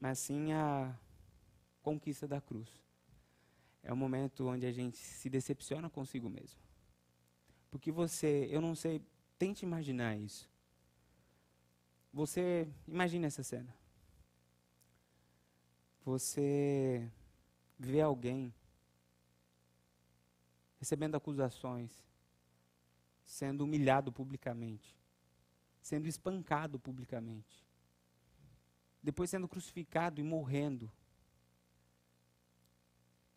[0.00, 0.96] mas sim a
[1.82, 2.68] conquista da cruz.
[3.82, 6.60] É um momento onde a gente se decepciona consigo mesmo.
[7.70, 9.02] Porque você, eu não sei,
[9.38, 10.48] tente imaginar isso.
[12.12, 13.74] Você, imagine essa cena.
[16.04, 17.08] Você
[17.78, 18.52] vê alguém
[20.80, 21.92] recebendo acusações,
[23.22, 24.98] sendo humilhado publicamente,
[25.82, 27.64] sendo espancado publicamente,
[29.02, 30.90] depois sendo crucificado e morrendo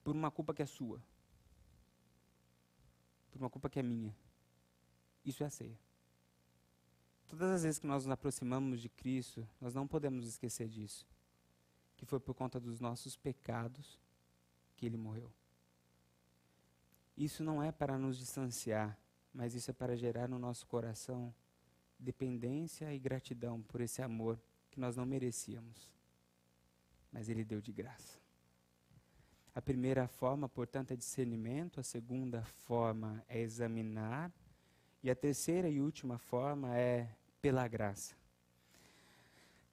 [0.04, 1.04] por uma culpa que é sua,
[3.30, 4.16] por uma culpa que é minha.
[5.26, 5.78] Isso é a ceia.
[7.28, 11.06] Todas as vezes que nós nos aproximamos de Cristo, nós não podemos esquecer disso,
[11.98, 14.00] que foi por conta dos nossos pecados
[14.78, 15.32] que Ele morreu.
[17.16, 18.98] Isso não é para nos distanciar,
[19.34, 21.34] mas isso é para gerar no nosso coração
[22.00, 25.92] dependência e gratidão por esse amor que nós não merecíamos,
[27.12, 28.20] mas Ele deu de graça.
[29.56, 34.32] A primeira forma, portanto, é discernimento, a segunda forma é examinar,
[35.04, 37.08] e a terceira e última forma é
[37.42, 38.16] pela graça.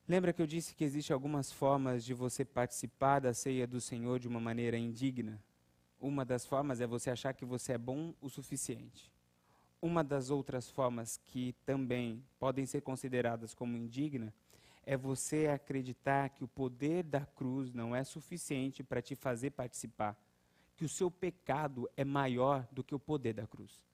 [0.07, 4.19] Lembra que eu disse que existem algumas formas de você participar da ceia do Senhor
[4.19, 5.41] de uma maneira indigna?
[6.01, 9.13] Uma das formas é você achar que você é bom o suficiente.
[9.83, 14.33] Uma das outras formas que também podem ser consideradas como indigna
[14.85, 20.17] é você acreditar que o poder da cruz não é suficiente para te fazer participar,
[20.75, 23.85] que o seu pecado é maior do que o poder da cruz.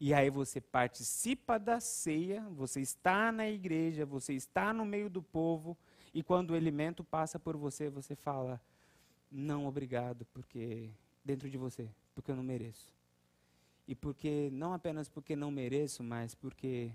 [0.00, 5.22] E aí você participa da ceia, você está na igreja, você está no meio do
[5.22, 5.76] povo,
[6.14, 8.60] e quando o alimento passa por você, você fala:
[9.30, 10.90] "Não, obrigado, porque
[11.24, 12.92] dentro de você, porque eu não mereço"
[13.86, 16.92] e porque não apenas porque não mereço, mas porque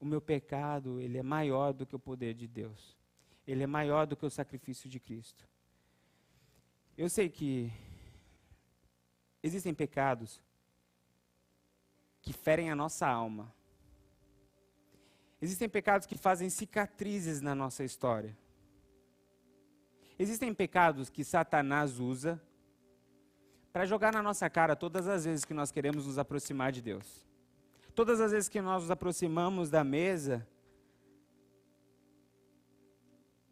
[0.00, 2.96] o meu pecado ele é maior do que o poder de Deus.
[3.46, 5.46] Ele é maior do que o sacrifício de Cristo.
[6.96, 7.72] Eu sei que
[9.42, 10.40] existem pecados
[12.20, 13.52] que ferem a nossa alma.
[15.40, 18.36] Existem pecados que fazem cicatrizes na nossa história.
[20.18, 22.42] Existem pecados que Satanás usa
[23.72, 27.26] para jogar na nossa cara todas as vezes que nós queremos nos aproximar de Deus.
[27.94, 30.46] Todas as vezes que nós nos aproximamos da mesa,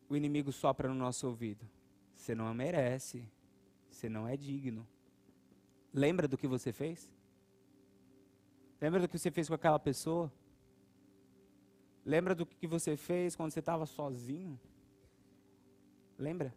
[0.09, 1.68] o inimigo sopra no nosso ouvido.
[2.14, 3.28] Você não merece.
[3.90, 4.87] Você não é digno.
[5.92, 7.09] Lembra do que você fez?
[8.81, 10.33] Lembra do que você fez com aquela pessoa?
[12.04, 14.59] Lembra do que você fez quando você estava sozinho?
[16.16, 16.54] Lembra?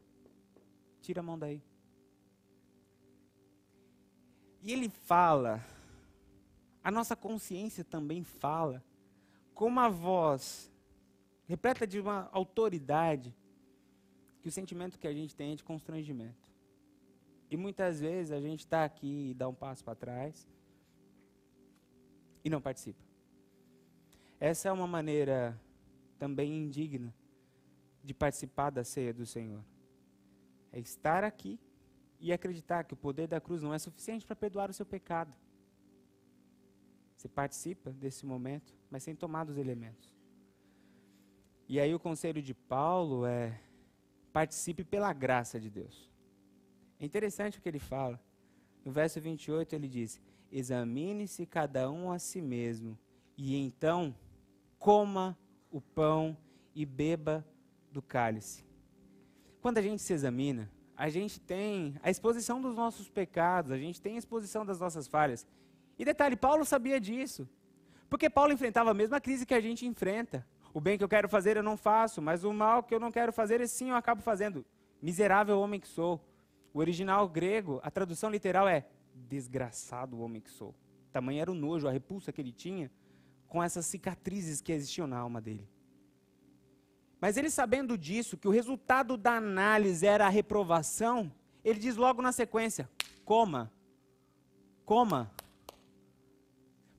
[1.02, 1.62] Tira a mão daí.
[4.62, 5.65] E ele fala,
[6.84, 8.84] a nossa consciência também fala,
[9.54, 10.71] com uma voz
[11.47, 13.36] repleta de uma autoridade,
[14.41, 16.50] que o sentimento que a gente tem é de constrangimento.
[17.50, 20.47] E muitas vezes a gente está aqui e dá um passo para trás
[22.43, 23.04] e não participa.
[24.39, 25.60] Essa é uma maneira
[26.17, 27.13] também indigna
[28.04, 29.63] de participar da ceia do Senhor.
[30.71, 31.60] É estar aqui
[32.22, 35.36] e acreditar que o poder da cruz não é suficiente para perdoar o seu pecado.
[37.18, 40.14] Você participa desse momento, mas sem tomar dos elementos.
[41.68, 43.60] E aí o conselho de Paulo é
[44.32, 46.10] participe pela graça de Deus.
[47.00, 48.22] É interessante o que ele fala.
[48.86, 52.98] No verso 28 ele diz: Examine-se cada um a si mesmo,
[53.38, 54.16] e então
[54.78, 55.38] coma
[55.72, 56.38] o pão
[56.76, 57.46] e beba
[57.92, 58.66] do cálice.
[59.62, 60.70] Quando a gente se examina,
[61.02, 65.08] a gente tem a exposição dos nossos pecados, a gente tem a exposição das nossas
[65.08, 65.48] falhas.
[65.98, 67.50] E detalhe, Paulo sabia disso.
[68.08, 70.46] Porque Paulo enfrentava a mesma crise que a gente enfrenta.
[70.72, 73.12] O bem que eu quero fazer eu não faço, mas o mal que eu não
[73.12, 74.64] quero fazer, sim eu acabo fazendo.
[75.02, 76.24] Miserável homem que sou.
[76.72, 78.86] O original grego, a tradução literal é
[79.16, 80.76] desgraçado homem que sou.
[81.12, 82.92] Tamanho era o nojo, a repulsa que ele tinha
[83.48, 85.68] com essas cicatrizes que existiam na alma dele.
[87.22, 91.32] Mas ele sabendo disso, que o resultado da análise era a reprovação,
[91.64, 92.90] ele diz logo na sequência:
[93.24, 93.72] coma,
[94.84, 95.32] coma.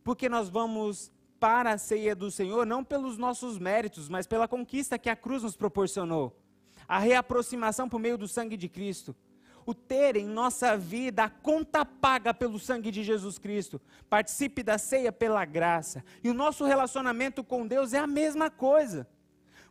[0.05, 4.97] Porque nós vamos para a ceia do Senhor não pelos nossos méritos, mas pela conquista
[4.97, 6.39] que a cruz nos proporcionou
[6.87, 9.17] a reaproximação por meio do sangue de Cristo.
[9.65, 13.81] o ter em nossa vida a conta paga pelo sangue de Jesus Cristo.
[14.11, 16.05] Participe da ceia pela graça.
[16.23, 19.07] E o nosso relacionamento com Deus é a mesma coisa.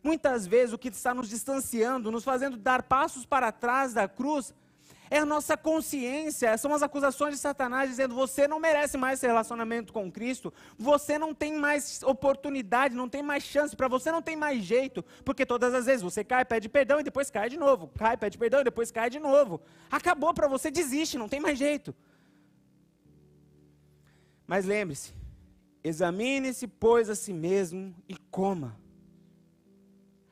[0.03, 4.53] Muitas vezes o que está nos distanciando, nos fazendo dar passos para trás da cruz,
[5.11, 9.27] é a nossa consciência, são as acusações de Satanás dizendo: você não merece mais esse
[9.27, 14.21] relacionamento com Cristo, você não tem mais oportunidade, não tem mais chance, para você não
[14.21, 17.57] tem mais jeito, porque todas as vezes você cai, pede perdão e depois cai de
[17.57, 19.61] novo, cai, pede perdão e depois cai de novo.
[19.91, 21.93] Acabou para você, desiste, não tem mais jeito.
[24.47, 25.13] Mas lembre-se,
[25.83, 28.80] examine-se, pois, a si mesmo e coma.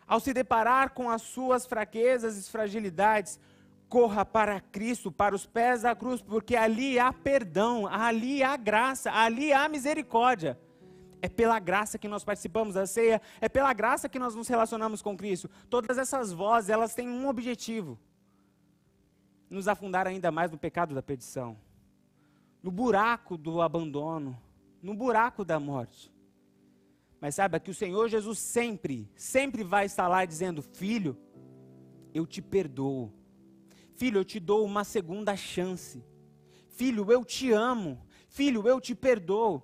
[0.09, 3.39] Ao se deparar com as suas fraquezas e fragilidades,
[3.87, 9.11] corra para Cristo, para os pés da cruz, porque ali há perdão, ali há graça,
[9.11, 10.59] ali há misericórdia.
[11.21, 14.99] É pela graça que nós participamos da ceia, é pela graça que nós nos relacionamos
[14.99, 15.47] com Cristo.
[15.69, 17.99] Todas essas vozes, elas têm um objetivo:
[19.47, 21.55] nos afundar ainda mais no pecado da perdição,
[22.63, 24.35] no buraco do abandono,
[24.81, 26.11] no buraco da morte.
[27.21, 31.17] Mas saiba que o Senhor Jesus sempre, sempre vai estar lá dizendo: Filho,
[32.13, 33.13] eu te perdoo
[33.99, 36.01] Filho, eu te dou uma segunda chance.
[36.69, 38.01] Filho, eu te amo.
[38.29, 39.62] Filho, eu te perdoo.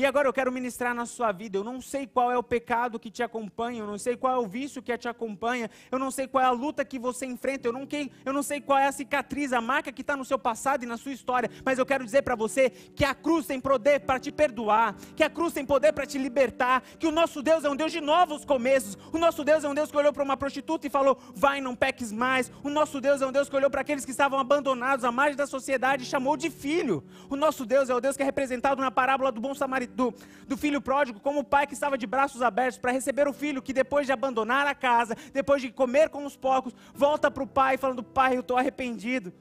[0.00, 1.58] E agora eu quero ministrar na sua vida.
[1.58, 4.38] Eu não sei qual é o pecado que te acompanha, eu não sei qual é
[4.38, 7.68] o vício que te acompanha, eu não sei qual é a luta que você enfrenta,
[7.68, 7.86] eu não,
[8.24, 10.86] eu não sei qual é a cicatriz, a marca que está no seu passado e
[10.86, 14.18] na sua história, mas eu quero dizer para você que a cruz tem poder para
[14.18, 17.68] te perdoar, que a cruz tem poder para te libertar, que o nosso Deus é
[17.68, 20.36] um Deus de novos começos, o nosso Deus é um Deus que olhou para uma
[20.36, 23.68] prostituta e falou: vai, não peques mais, o nosso Deus é um Deus que olhou
[23.68, 27.66] para aqueles que estavam abandonados à margem da sociedade e chamou de filho, o nosso
[27.66, 30.14] Deus é o Deus que é representado na parábola do bom samaritano do,
[30.46, 33.62] do filho pródigo, como o pai que estava de braços abertos para receber o filho,
[33.62, 37.46] que depois de abandonar a casa, depois de comer com os porcos, volta para o
[37.46, 39.32] pai falando: Pai, eu estou arrependido.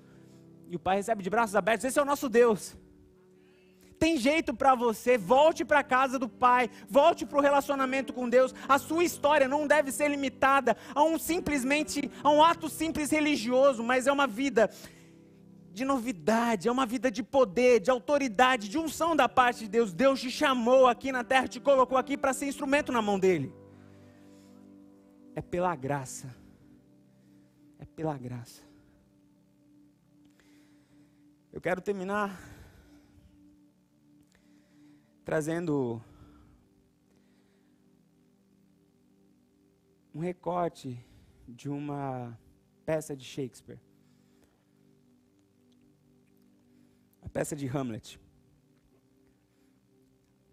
[0.70, 1.86] E o pai recebe de braços abertos.
[1.86, 2.78] Esse é o nosso Deus.
[4.00, 8.30] Tem jeito para você, volte para a casa do Pai, volte para o relacionamento com
[8.30, 8.56] Deus.
[8.68, 13.84] A sua história não deve ser limitada a um simplesmente, a um ato simples religioso,
[13.84, 14.70] mas é uma vida
[15.80, 19.94] de novidade, é uma vida de poder, de autoridade, de unção da parte de Deus.
[19.94, 23.54] Deus te chamou aqui na terra, te colocou aqui para ser instrumento na mão dele.
[25.36, 26.36] É pela graça.
[27.80, 28.62] É pela graça.
[31.54, 32.30] Eu quero terminar
[35.24, 36.02] trazendo
[40.14, 41.00] um recorte
[41.48, 42.38] de uma
[42.86, 43.80] peça de Shakespeare.
[47.40, 48.20] Peça de Hamlet.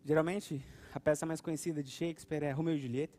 [0.05, 3.19] Geralmente, a peça mais conhecida de Shakespeare é Romeu e Julieta.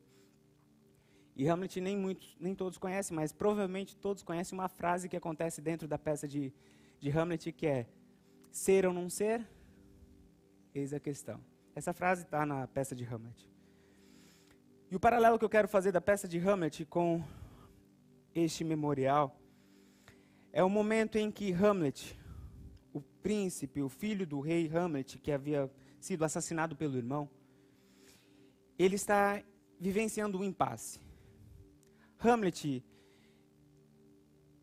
[1.35, 5.59] E Hamlet nem, muitos, nem todos conhecem, mas provavelmente todos conhecem uma frase que acontece
[5.59, 6.53] dentro da peça de,
[6.97, 7.85] de Hamlet, que é
[8.53, 9.45] ser ou não ser,
[10.73, 11.37] eis a questão.
[11.75, 13.51] Essa frase está na peça de Hamlet.
[14.89, 17.21] E o paralelo que eu quero fazer da peça de Hamlet com
[18.33, 19.37] este memorial
[20.53, 22.17] é o momento em que Hamlet,
[23.21, 27.29] príncipe, o filho do rei Hamlet, que havia sido assassinado pelo irmão,
[28.77, 29.43] ele está
[29.79, 30.99] vivenciando um impasse.
[32.19, 32.83] Hamlet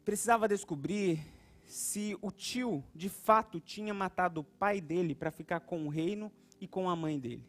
[0.05, 1.21] precisava descobrir
[1.65, 6.31] se o tio de fato tinha matado o pai dele para ficar com o reino
[6.61, 7.49] e com a mãe dele.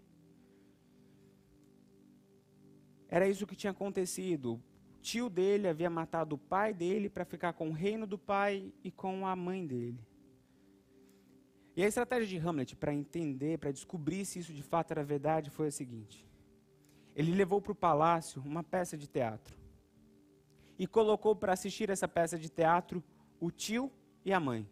[3.07, 4.53] Era isso que tinha acontecido.
[4.53, 4.61] O
[5.01, 8.91] tio dele havia matado o pai dele para ficar com o reino do pai e
[8.91, 9.99] com a mãe dele.
[11.75, 15.49] E a estratégia de Hamlet para entender, para descobrir se isso de fato era verdade,
[15.49, 16.25] foi a seguinte:
[17.15, 19.57] ele levou para o palácio uma peça de teatro
[20.79, 23.03] e colocou para assistir essa peça de teatro
[23.39, 23.91] o tio
[24.23, 24.67] e a mãe.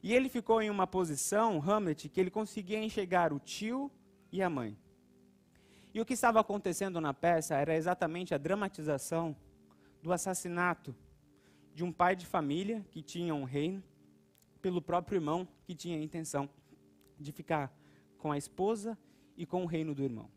[0.00, 3.90] E ele ficou em uma posição, Hamlet, que ele conseguia enxergar o tio
[4.30, 4.78] e a mãe.
[5.92, 9.36] E o que estava acontecendo na peça era exatamente a dramatização
[10.00, 10.94] do assassinato
[11.74, 13.82] de um pai de família que tinha um reino
[14.60, 16.48] pelo próprio irmão que tinha a intenção
[17.18, 17.72] de ficar
[18.18, 18.98] com a esposa
[19.36, 20.30] e com o reino do irmão.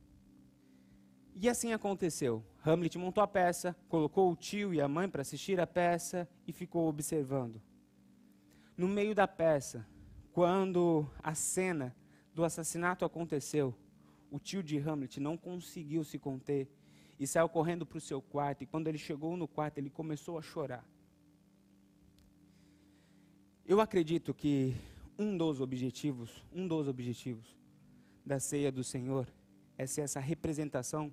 [1.35, 2.43] E assim aconteceu.
[2.65, 6.51] Hamlet montou a peça, colocou o tio e a mãe para assistir a peça e
[6.51, 7.61] ficou observando.
[8.77, 9.87] No meio da peça,
[10.31, 11.95] quando a cena
[12.33, 13.75] do assassinato aconteceu,
[14.29, 16.69] o tio de Hamlet não conseguiu se conter
[17.19, 18.63] e saiu correndo para o seu quarto.
[18.63, 20.85] E quando ele chegou no quarto, ele começou a chorar.
[23.71, 24.75] Eu acredito que
[25.17, 27.57] um dos objetivos, um dos objetivos
[28.25, 29.25] da ceia do Senhor
[29.77, 31.09] é ser essa representação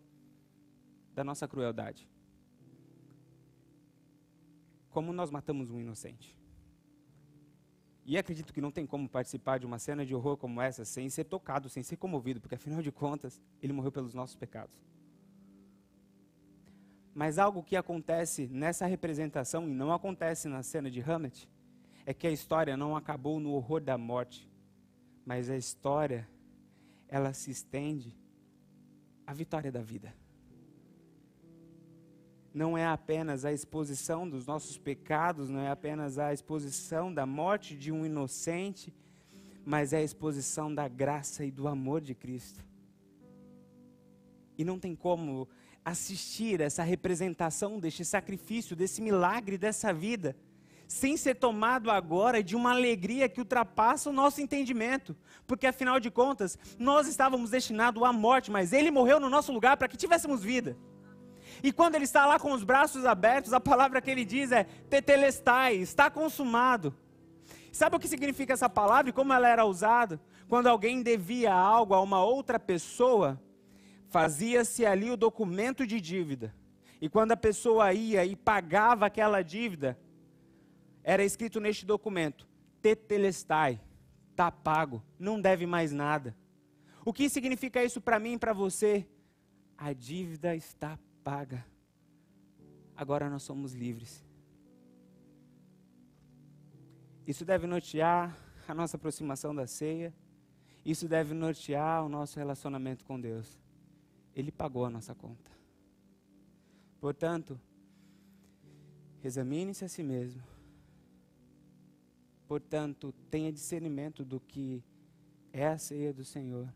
[1.15, 2.09] da nossa crueldade.
[4.91, 6.37] Como nós matamos um inocente.
[8.05, 11.09] E acredito que não tem como participar de uma cena de horror como essa sem
[11.09, 14.77] ser tocado, sem ser comovido, porque afinal de contas, ele morreu pelos nossos pecados.
[17.15, 21.49] Mas algo que acontece nessa representação e não acontece na cena de Hamlet
[22.09, 24.51] é que a história não acabou no horror da morte,
[25.27, 26.29] mas a história
[27.07, 28.17] ela se estende
[29.27, 30.13] à vitória da vida
[32.59, 37.77] não é apenas a exposição dos nossos pecados, não é apenas a exposição da morte
[37.77, 38.93] de um inocente,
[39.65, 42.65] mas é a exposição da graça e do amor de Cristo.
[44.59, 45.49] E não tem como
[45.85, 50.35] assistir essa representação deste sacrifício, desse milagre dessa vida,
[50.89, 55.15] sem ser tomado agora de uma alegria que ultrapassa o nosso entendimento.
[55.47, 59.77] Porque afinal de contas, nós estávamos destinados à morte, mas Ele morreu no nosso lugar
[59.77, 60.77] para que tivéssemos vida.
[61.63, 64.65] E quando ele está lá com os braços abertos, a palavra que ele diz é
[64.65, 66.95] tetelestai, está consumado.
[67.73, 70.21] Sabe o que significa essa palavra e como ela era usada?
[70.49, 73.41] Quando alguém devia algo a uma outra pessoa,
[74.09, 76.55] fazia-se ali o documento de dívida.
[77.01, 79.99] E quando a pessoa ia e pagava aquela dívida,
[81.09, 82.47] era escrito neste documento:
[82.83, 83.81] tetelestai,
[84.31, 86.37] está pago, não deve mais nada.
[87.03, 89.09] O que significa isso para mim e para você?
[89.75, 91.65] A dívida está paga.
[92.95, 94.23] Agora nós somos livres.
[97.27, 98.37] Isso deve nortear
[98.67, 100.13] a nossa aproximação da ceia.
[100.85, 103.59] Isso deve nortear o nosso relacionamento com Deus.
[104.35, 105.51] Ele pagou a nossa conta.
[107.01, 107.59] Portanto,
[109.25, 110.58] examine-se a si mesmo.
[112.49, 114.83] Portanto, tenha discernimento do que
[115.53, 116.67] é a ceia do Senhor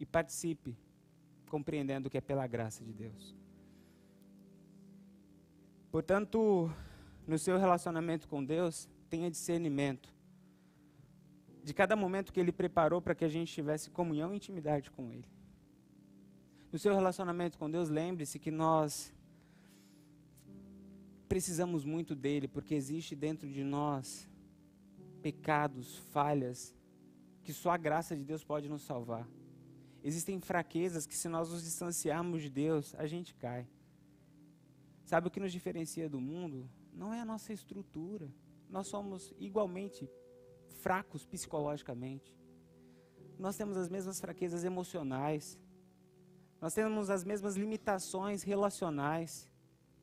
[0.00, 0.74] e participe,
[1.50, 3.36] compreendendo que é pela graça de Deus.
[5.90, 6.72] Portanto,
[7.26, 10.12] no seu relacionamento com Deus, tenha discernimento
[11.62, 15.12] de cada momento que Ele preparou para que a gente tivesse comunhão e intimidade com
[15.12, 15.28] Ele.
[16.72, 19.12] No seu relacionamento com Deus, lembre-se que nós
[21.28, 24.26] precisamos muito dele, porque existe dentro de nós
[25.22, 26.74] pecados, falhas,
[27.42, 29.26] que só a graça de Deus pode nos salvar.
[30.02, 33.68] Existem fraquezas que, se nós nos distanciarmos de Deus, a gente cai.
[35.04, 36.68] Sabe o que nos diferencia do mundo?
[36.92, 38.28] Não é a nossa estrutura.
[38.68, 40.10] Nós somos igualmente
[40.68, 42.36] fracos psicologicamente.
[43.38, 45.58] Nós temos as mesmas fraquezas emocionais.
[46.60, 49.50] Nós temos as mesmas limitações relacionais.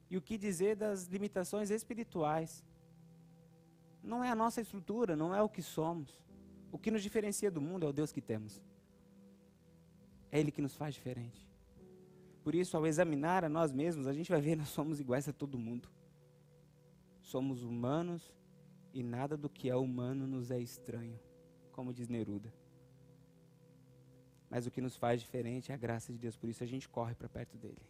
[0.09, 2.63] E o que dizer das limitações espirituais?
[4.03, 6.19] Não é a nossa estrutura, não é o que somos.
[6.71, 8.61] O que nos diferencia do mundo é o Deus que temos.
[10.31, 11.47] É Ele que nos faz diferente.
[12.43, 15.27] Por isso, ao examinar a nós mesmos, a gente vai ver que nós somos iguais
[15.27, 15.89] a todo mundo.
[17.21, 18.33] Somos humanos
[18.93, 21.19] e nada do que é humano nos é estranho,
[21.71, 22.51] como diz Neruda.
[24.49, 26.89] Mas o que nos faz diferente é a graça de Deus, por isso a gente
[26.89, 27.81] corre para perto dele.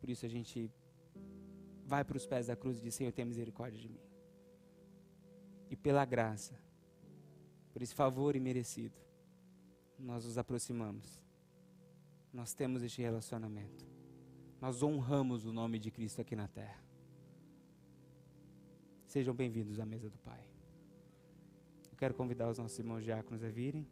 [0.00, 0.70] Por isso a gente
[1.84, 4.00] vai para os pés da cruz e diz: Senhor, tenha misericórdia de mim.
[5.72, 6.54] E pela graça,
[7.72, 8.94] por esse favor imerecido,
[9.98, 11.22] nós nos aproximamos
[12.32, 13.86] nós temos este relacionamento.
[14.60, 16.82] Nós honramos o nome de Cristo aqui na terra.
[19.06, 20.40] Sejam bem-vindos à mesa do Pai.
[21.90, 23.86] Eu quero convidar os nossos irmãos diáconos a virem.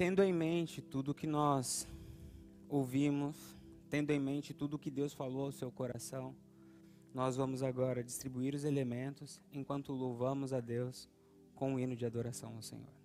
[0.00, 1.86] Tendo em mente tudo que nós
[2.70, 3.36] ouvimos,
[3.90, 6.34] tendo em mente tudo que Deus falou ao seu coração,
[7.12, 11.06] nós vamos agora distribuir os elementos enquanto louvamos a Deus
[11.54, 12.99] com um hino de adoração ao Senhor.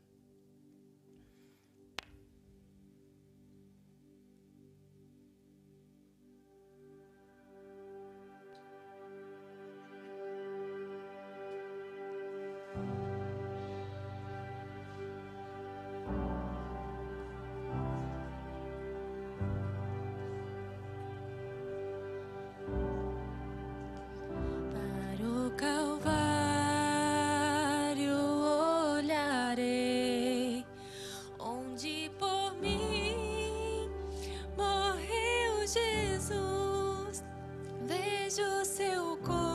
[38.65, 39.54] seu corpo.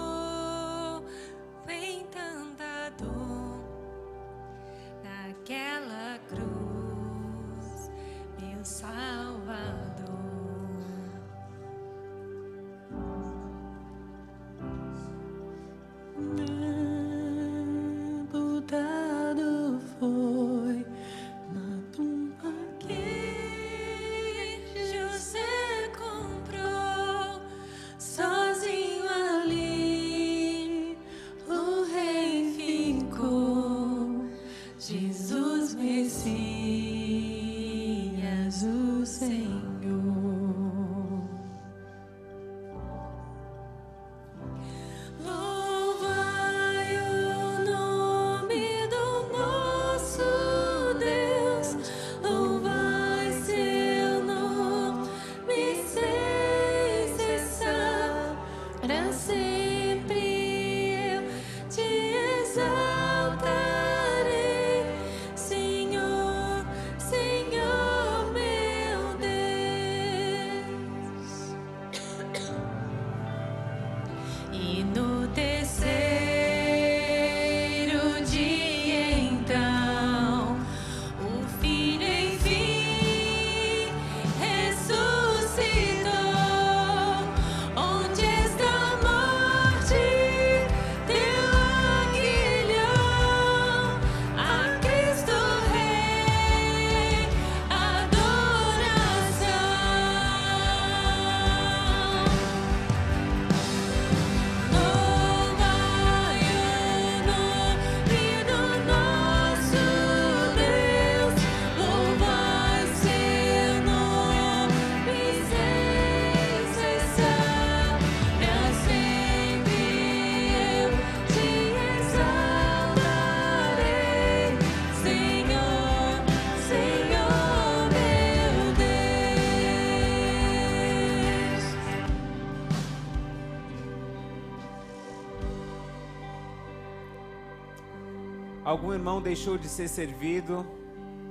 [138.71, 140.65] Algum irmão deixou de ser servido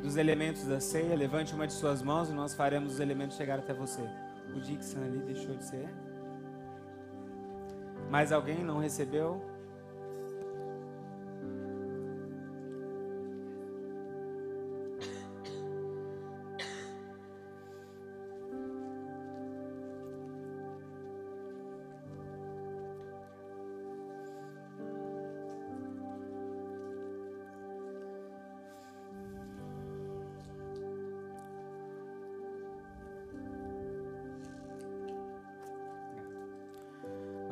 [0.02, 3.60] dos elementos da ceia, levante uma de suas mãos e nós faremos os elementos chegar
[3.60, 4.02] até você.
[4.54, 5.88] O Dixon ali deixou de ser.
[8.10, 9.42] Mais alguém não recebeu?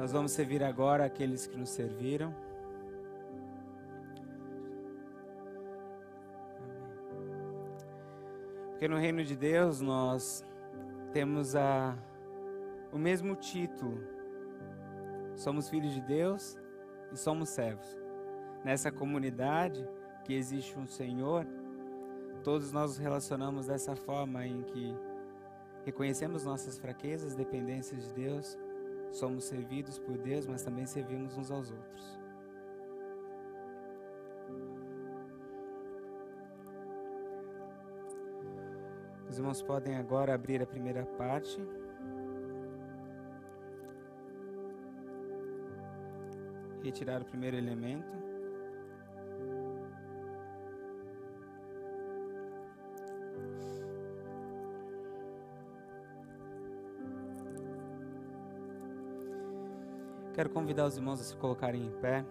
[0.08, 2.34] Nós vamos servir agora aqueles que nos serviram.
[8.70, 10.46] Porque no reino de Deus nós
[11.12, 11.94] temos a,
[12.94, 14.02] o mesmo título.
[15.36, 16.58] Somos filhos de Deus
[17.12, 18.00] e somos servos.
[18.64, 19.86] Nessa comunidade
[20.24, 21.46] que existe um Senhor,
[22.46, 24.96] todos nós nos relacionamos dessa forma em que
[25.84, 28.58] reconhecemos nossas fraquezas, dependências de Deus
[29.12, 32.20] somos servidos por Deus, mas também servimos uns aos outros.
[39.30, 41.60] Os irmãos podem agora abrir a primeira parte.
[46.82, 48.27] Retirar o primeiro elemento.
[60.38, 62.24] Quero convidar os irmãos a se colocarem em pé.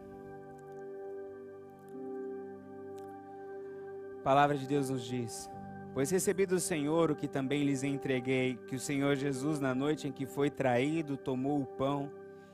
[4.20, 5.50] A palavra de Deus nos diz:
[5.92, 10.06] Pois recebi do Senhor o que também lhes entreguei, que o Senhor Jesus, na noite
[10.06, 12.08] em que foi traído, tomou o pão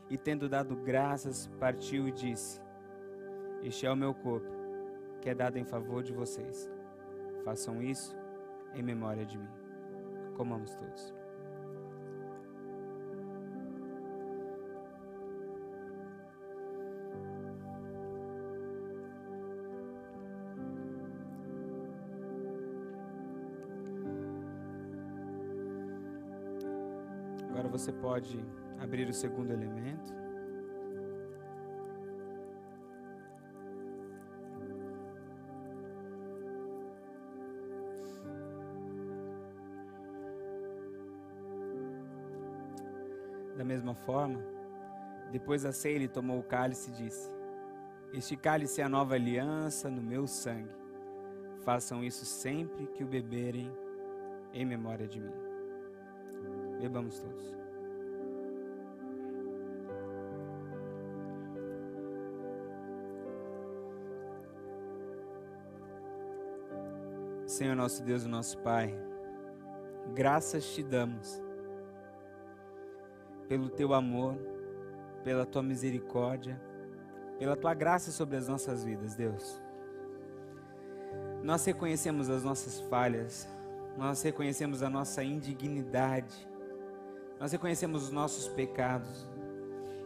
[0.08, 2.58] e, tendo dado graças, partiu e disse:
[3.62, 4.48] Este é o meu corpo,
[5.20, 6.66] que é dado em favor de vocês.
[7.44, 8.16] Façam isso
[8.74, 9.50] em memória de mim.
[10.34, 11.21] Comamos todos.
[27.72, 28.38] Você pode
[28.78, 30.12] abrir o segundo elemento.
[43.56, 44.38] Da mesma forma,
[45.30, 47.32] depois da ceia, ele tomou o cálice e disse:
[48.12, 50.76] Este cálice é a nova aliança no meu sangue.
[51.64, 53.70] Façam isso sempre que o beberem
[54.52, 55.51] em memória de mim.
[56.82, 57.56] Bebamos todos.
[67.46, 68.92] Senhor nosso Deus nosso Pai,
[70.12, 71.40] graças te damos
[73.46, 74.36] pelo teu amor,
[75.22, 76.60] pela tua misericórdia,
[77.38, 79.62] pela tua graça sobre as nossas vidas, Deus.
[81.44, 83.48] Nós reconhecemos as nossas falhas,
[83.96, 86.50] nós reconhecemos a nossa indignidade,
[87.42, 89.26] nós reconhecemos os nossos pecados.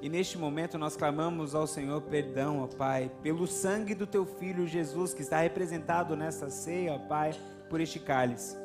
[0.01, 4.67] E neste momento nós clamamos ao Senhor perdão, ó Pai, pelo sangue do teu filho
[4.67, 8.57] Jesus que está representado nesta ceia, ó Pai, por este cálice.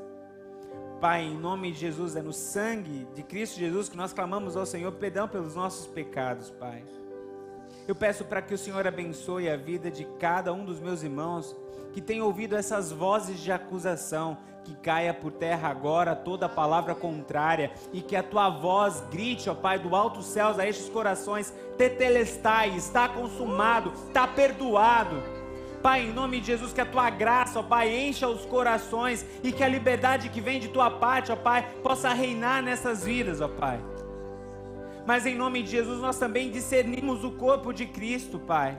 [1.01, 4.65] Pai, em nome de Jesus, é no sangue de Cristo Jesus que nós clamamos ao
[4.65, 6.81] Senhor perdão pelos nossos pecados, Pai.
[7.85, 11.53] Eu peço para que o Senhor abençoe a vida de cada um dos meus irmãos
[11.93, 17.71] que tem ouvido essas vozes de acusação, que caia por terra agora toda palavra contrária
[17.91, 22.75] e que a tua voz grite, ó Pai, do alto céus a estes corações: Tetelestai,
[22.75, 25.21] está consumado, está perdoado.
[25.81, 29.51] Pai, em nome de Jesus, que a tua graça, ó Pai, encha os corações e
[29.51, 33.47] que a liberdade que vem de tua parte, ó Pai, possa reinar nessas vidas, ó
[33.47, 33.79] Pai.
[35.07, 38.77] Mas em nome de Jesus, nós também discernimos o corpo de Cristo, Pai.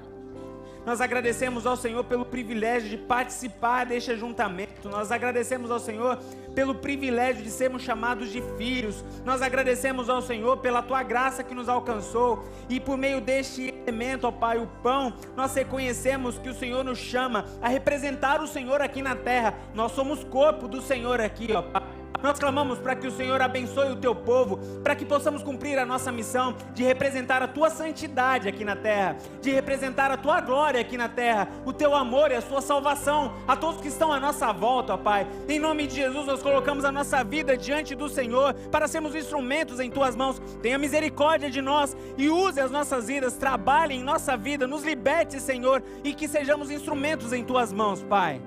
[0.85, 4.89] Nós agradecemos ao Senhor pelo privilégio de participar deste ajuntamento.
[4.89, 6.19] Nós agradecemos ao Senhor
[6.55, 9.05] pelo privilégio de sermos chamados de filhos.
[9.25, 12.45] Nós agradecemos ao Senhor pela tua graça que nos alcançou.
[12.69, 16.99] E por meio deste elemento, ó Pai, o pão, nós reconhecemos que o Senhor nos
[16.99, 19.55] chama a representar o Senhor aqui na terra.
[19.75, 22.02] Nós somos corpo do Senhor aqui, ó Pai.
[22.23, 25.85] Nós clamamos para que o Senhor abençoe o teu povo, para que possamos cumprir a
[25.87, 30.81] nossa missão de representar a tua santidade aqui na terra, de representar a tua glória
[30.81, 34.21] aqui na terra, o teu amor e a sua salvação a todos que estão à
[34.21, 35.27] nossa volta, ó Pai.
[35.49, 39.81] Em nome de Jesus, nós colocamos a nossa vida diante do Senhor para sermos instrumentos
[39.81, 40.41] em tuas mãos.
[40.63, 45.41] Tenha misericórdia de nós e use as nossas vidas, trabalhe em nossa vida, nos liberte,
[45.41, 48.41] Senhor, e que sejamos instrumentos em tuas mãos, Pai.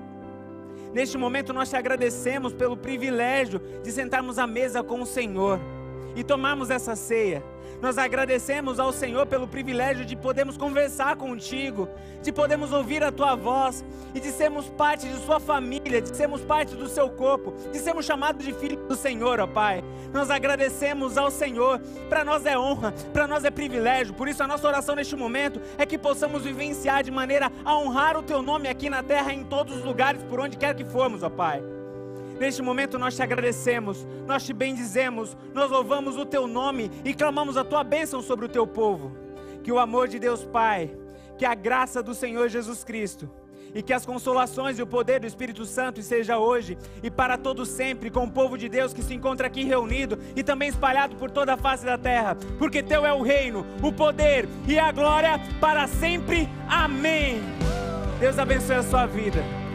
[0.92, 5.60] Neste momento nós te agradecemos pelo privilégio de sentarmos à mesa com o Senhor
[6.14, 7.42] e tomarmos essa ceia.
[7.80, 11.88] Nós agradecemos ao Senhor pelo privilégio de podermos conversar contigo,
[12.22, 16.40] de podermos ouvir a tua voz e de sermos parte de sua família, de sermos
[16.40, 19.84] parte do seu corpo, de sermos chamados de filhos do Senhor, ó Pai.
[20.12, 24.46] Nós agradecemos ao Senhor, para nós é honra, para nós é privilégio, por isso a
[24.46, 28.68] nossa oração neste momento é que possamos vivenciar de maneira a honrar o teu nome
[28.68, 31.75] aqui na terra, em todos os lugares, por onde quer que formos, ó Pai.
[32.38, 37.56] Neste momento nós te agradecemos, nós te bendizemos, nós louvamos o teu nome e clamamos
[37.56, 39.12] a tua bênção sobre o teu povo.
[39.62, 40.90] Que o amor de Deus Pai,
[41.38, 43.28] que a graça do Senhor Jesus Cristo
[43.74, 47.66] e que as consolações e o poder do Espírito Santo seja hoje e para todo
[47.66, 51.30] sempre com o povo de Deus que se encontra aqui reunido e também espalhado por
[51.30, 55.38] toda a face da terra, porque teu é o reino, o poder e a glória
[55.60, 56.48] para sempre.
[56.68, 57.42] Amém.
[58.18, 59.65] Deus abençoe a sua vida.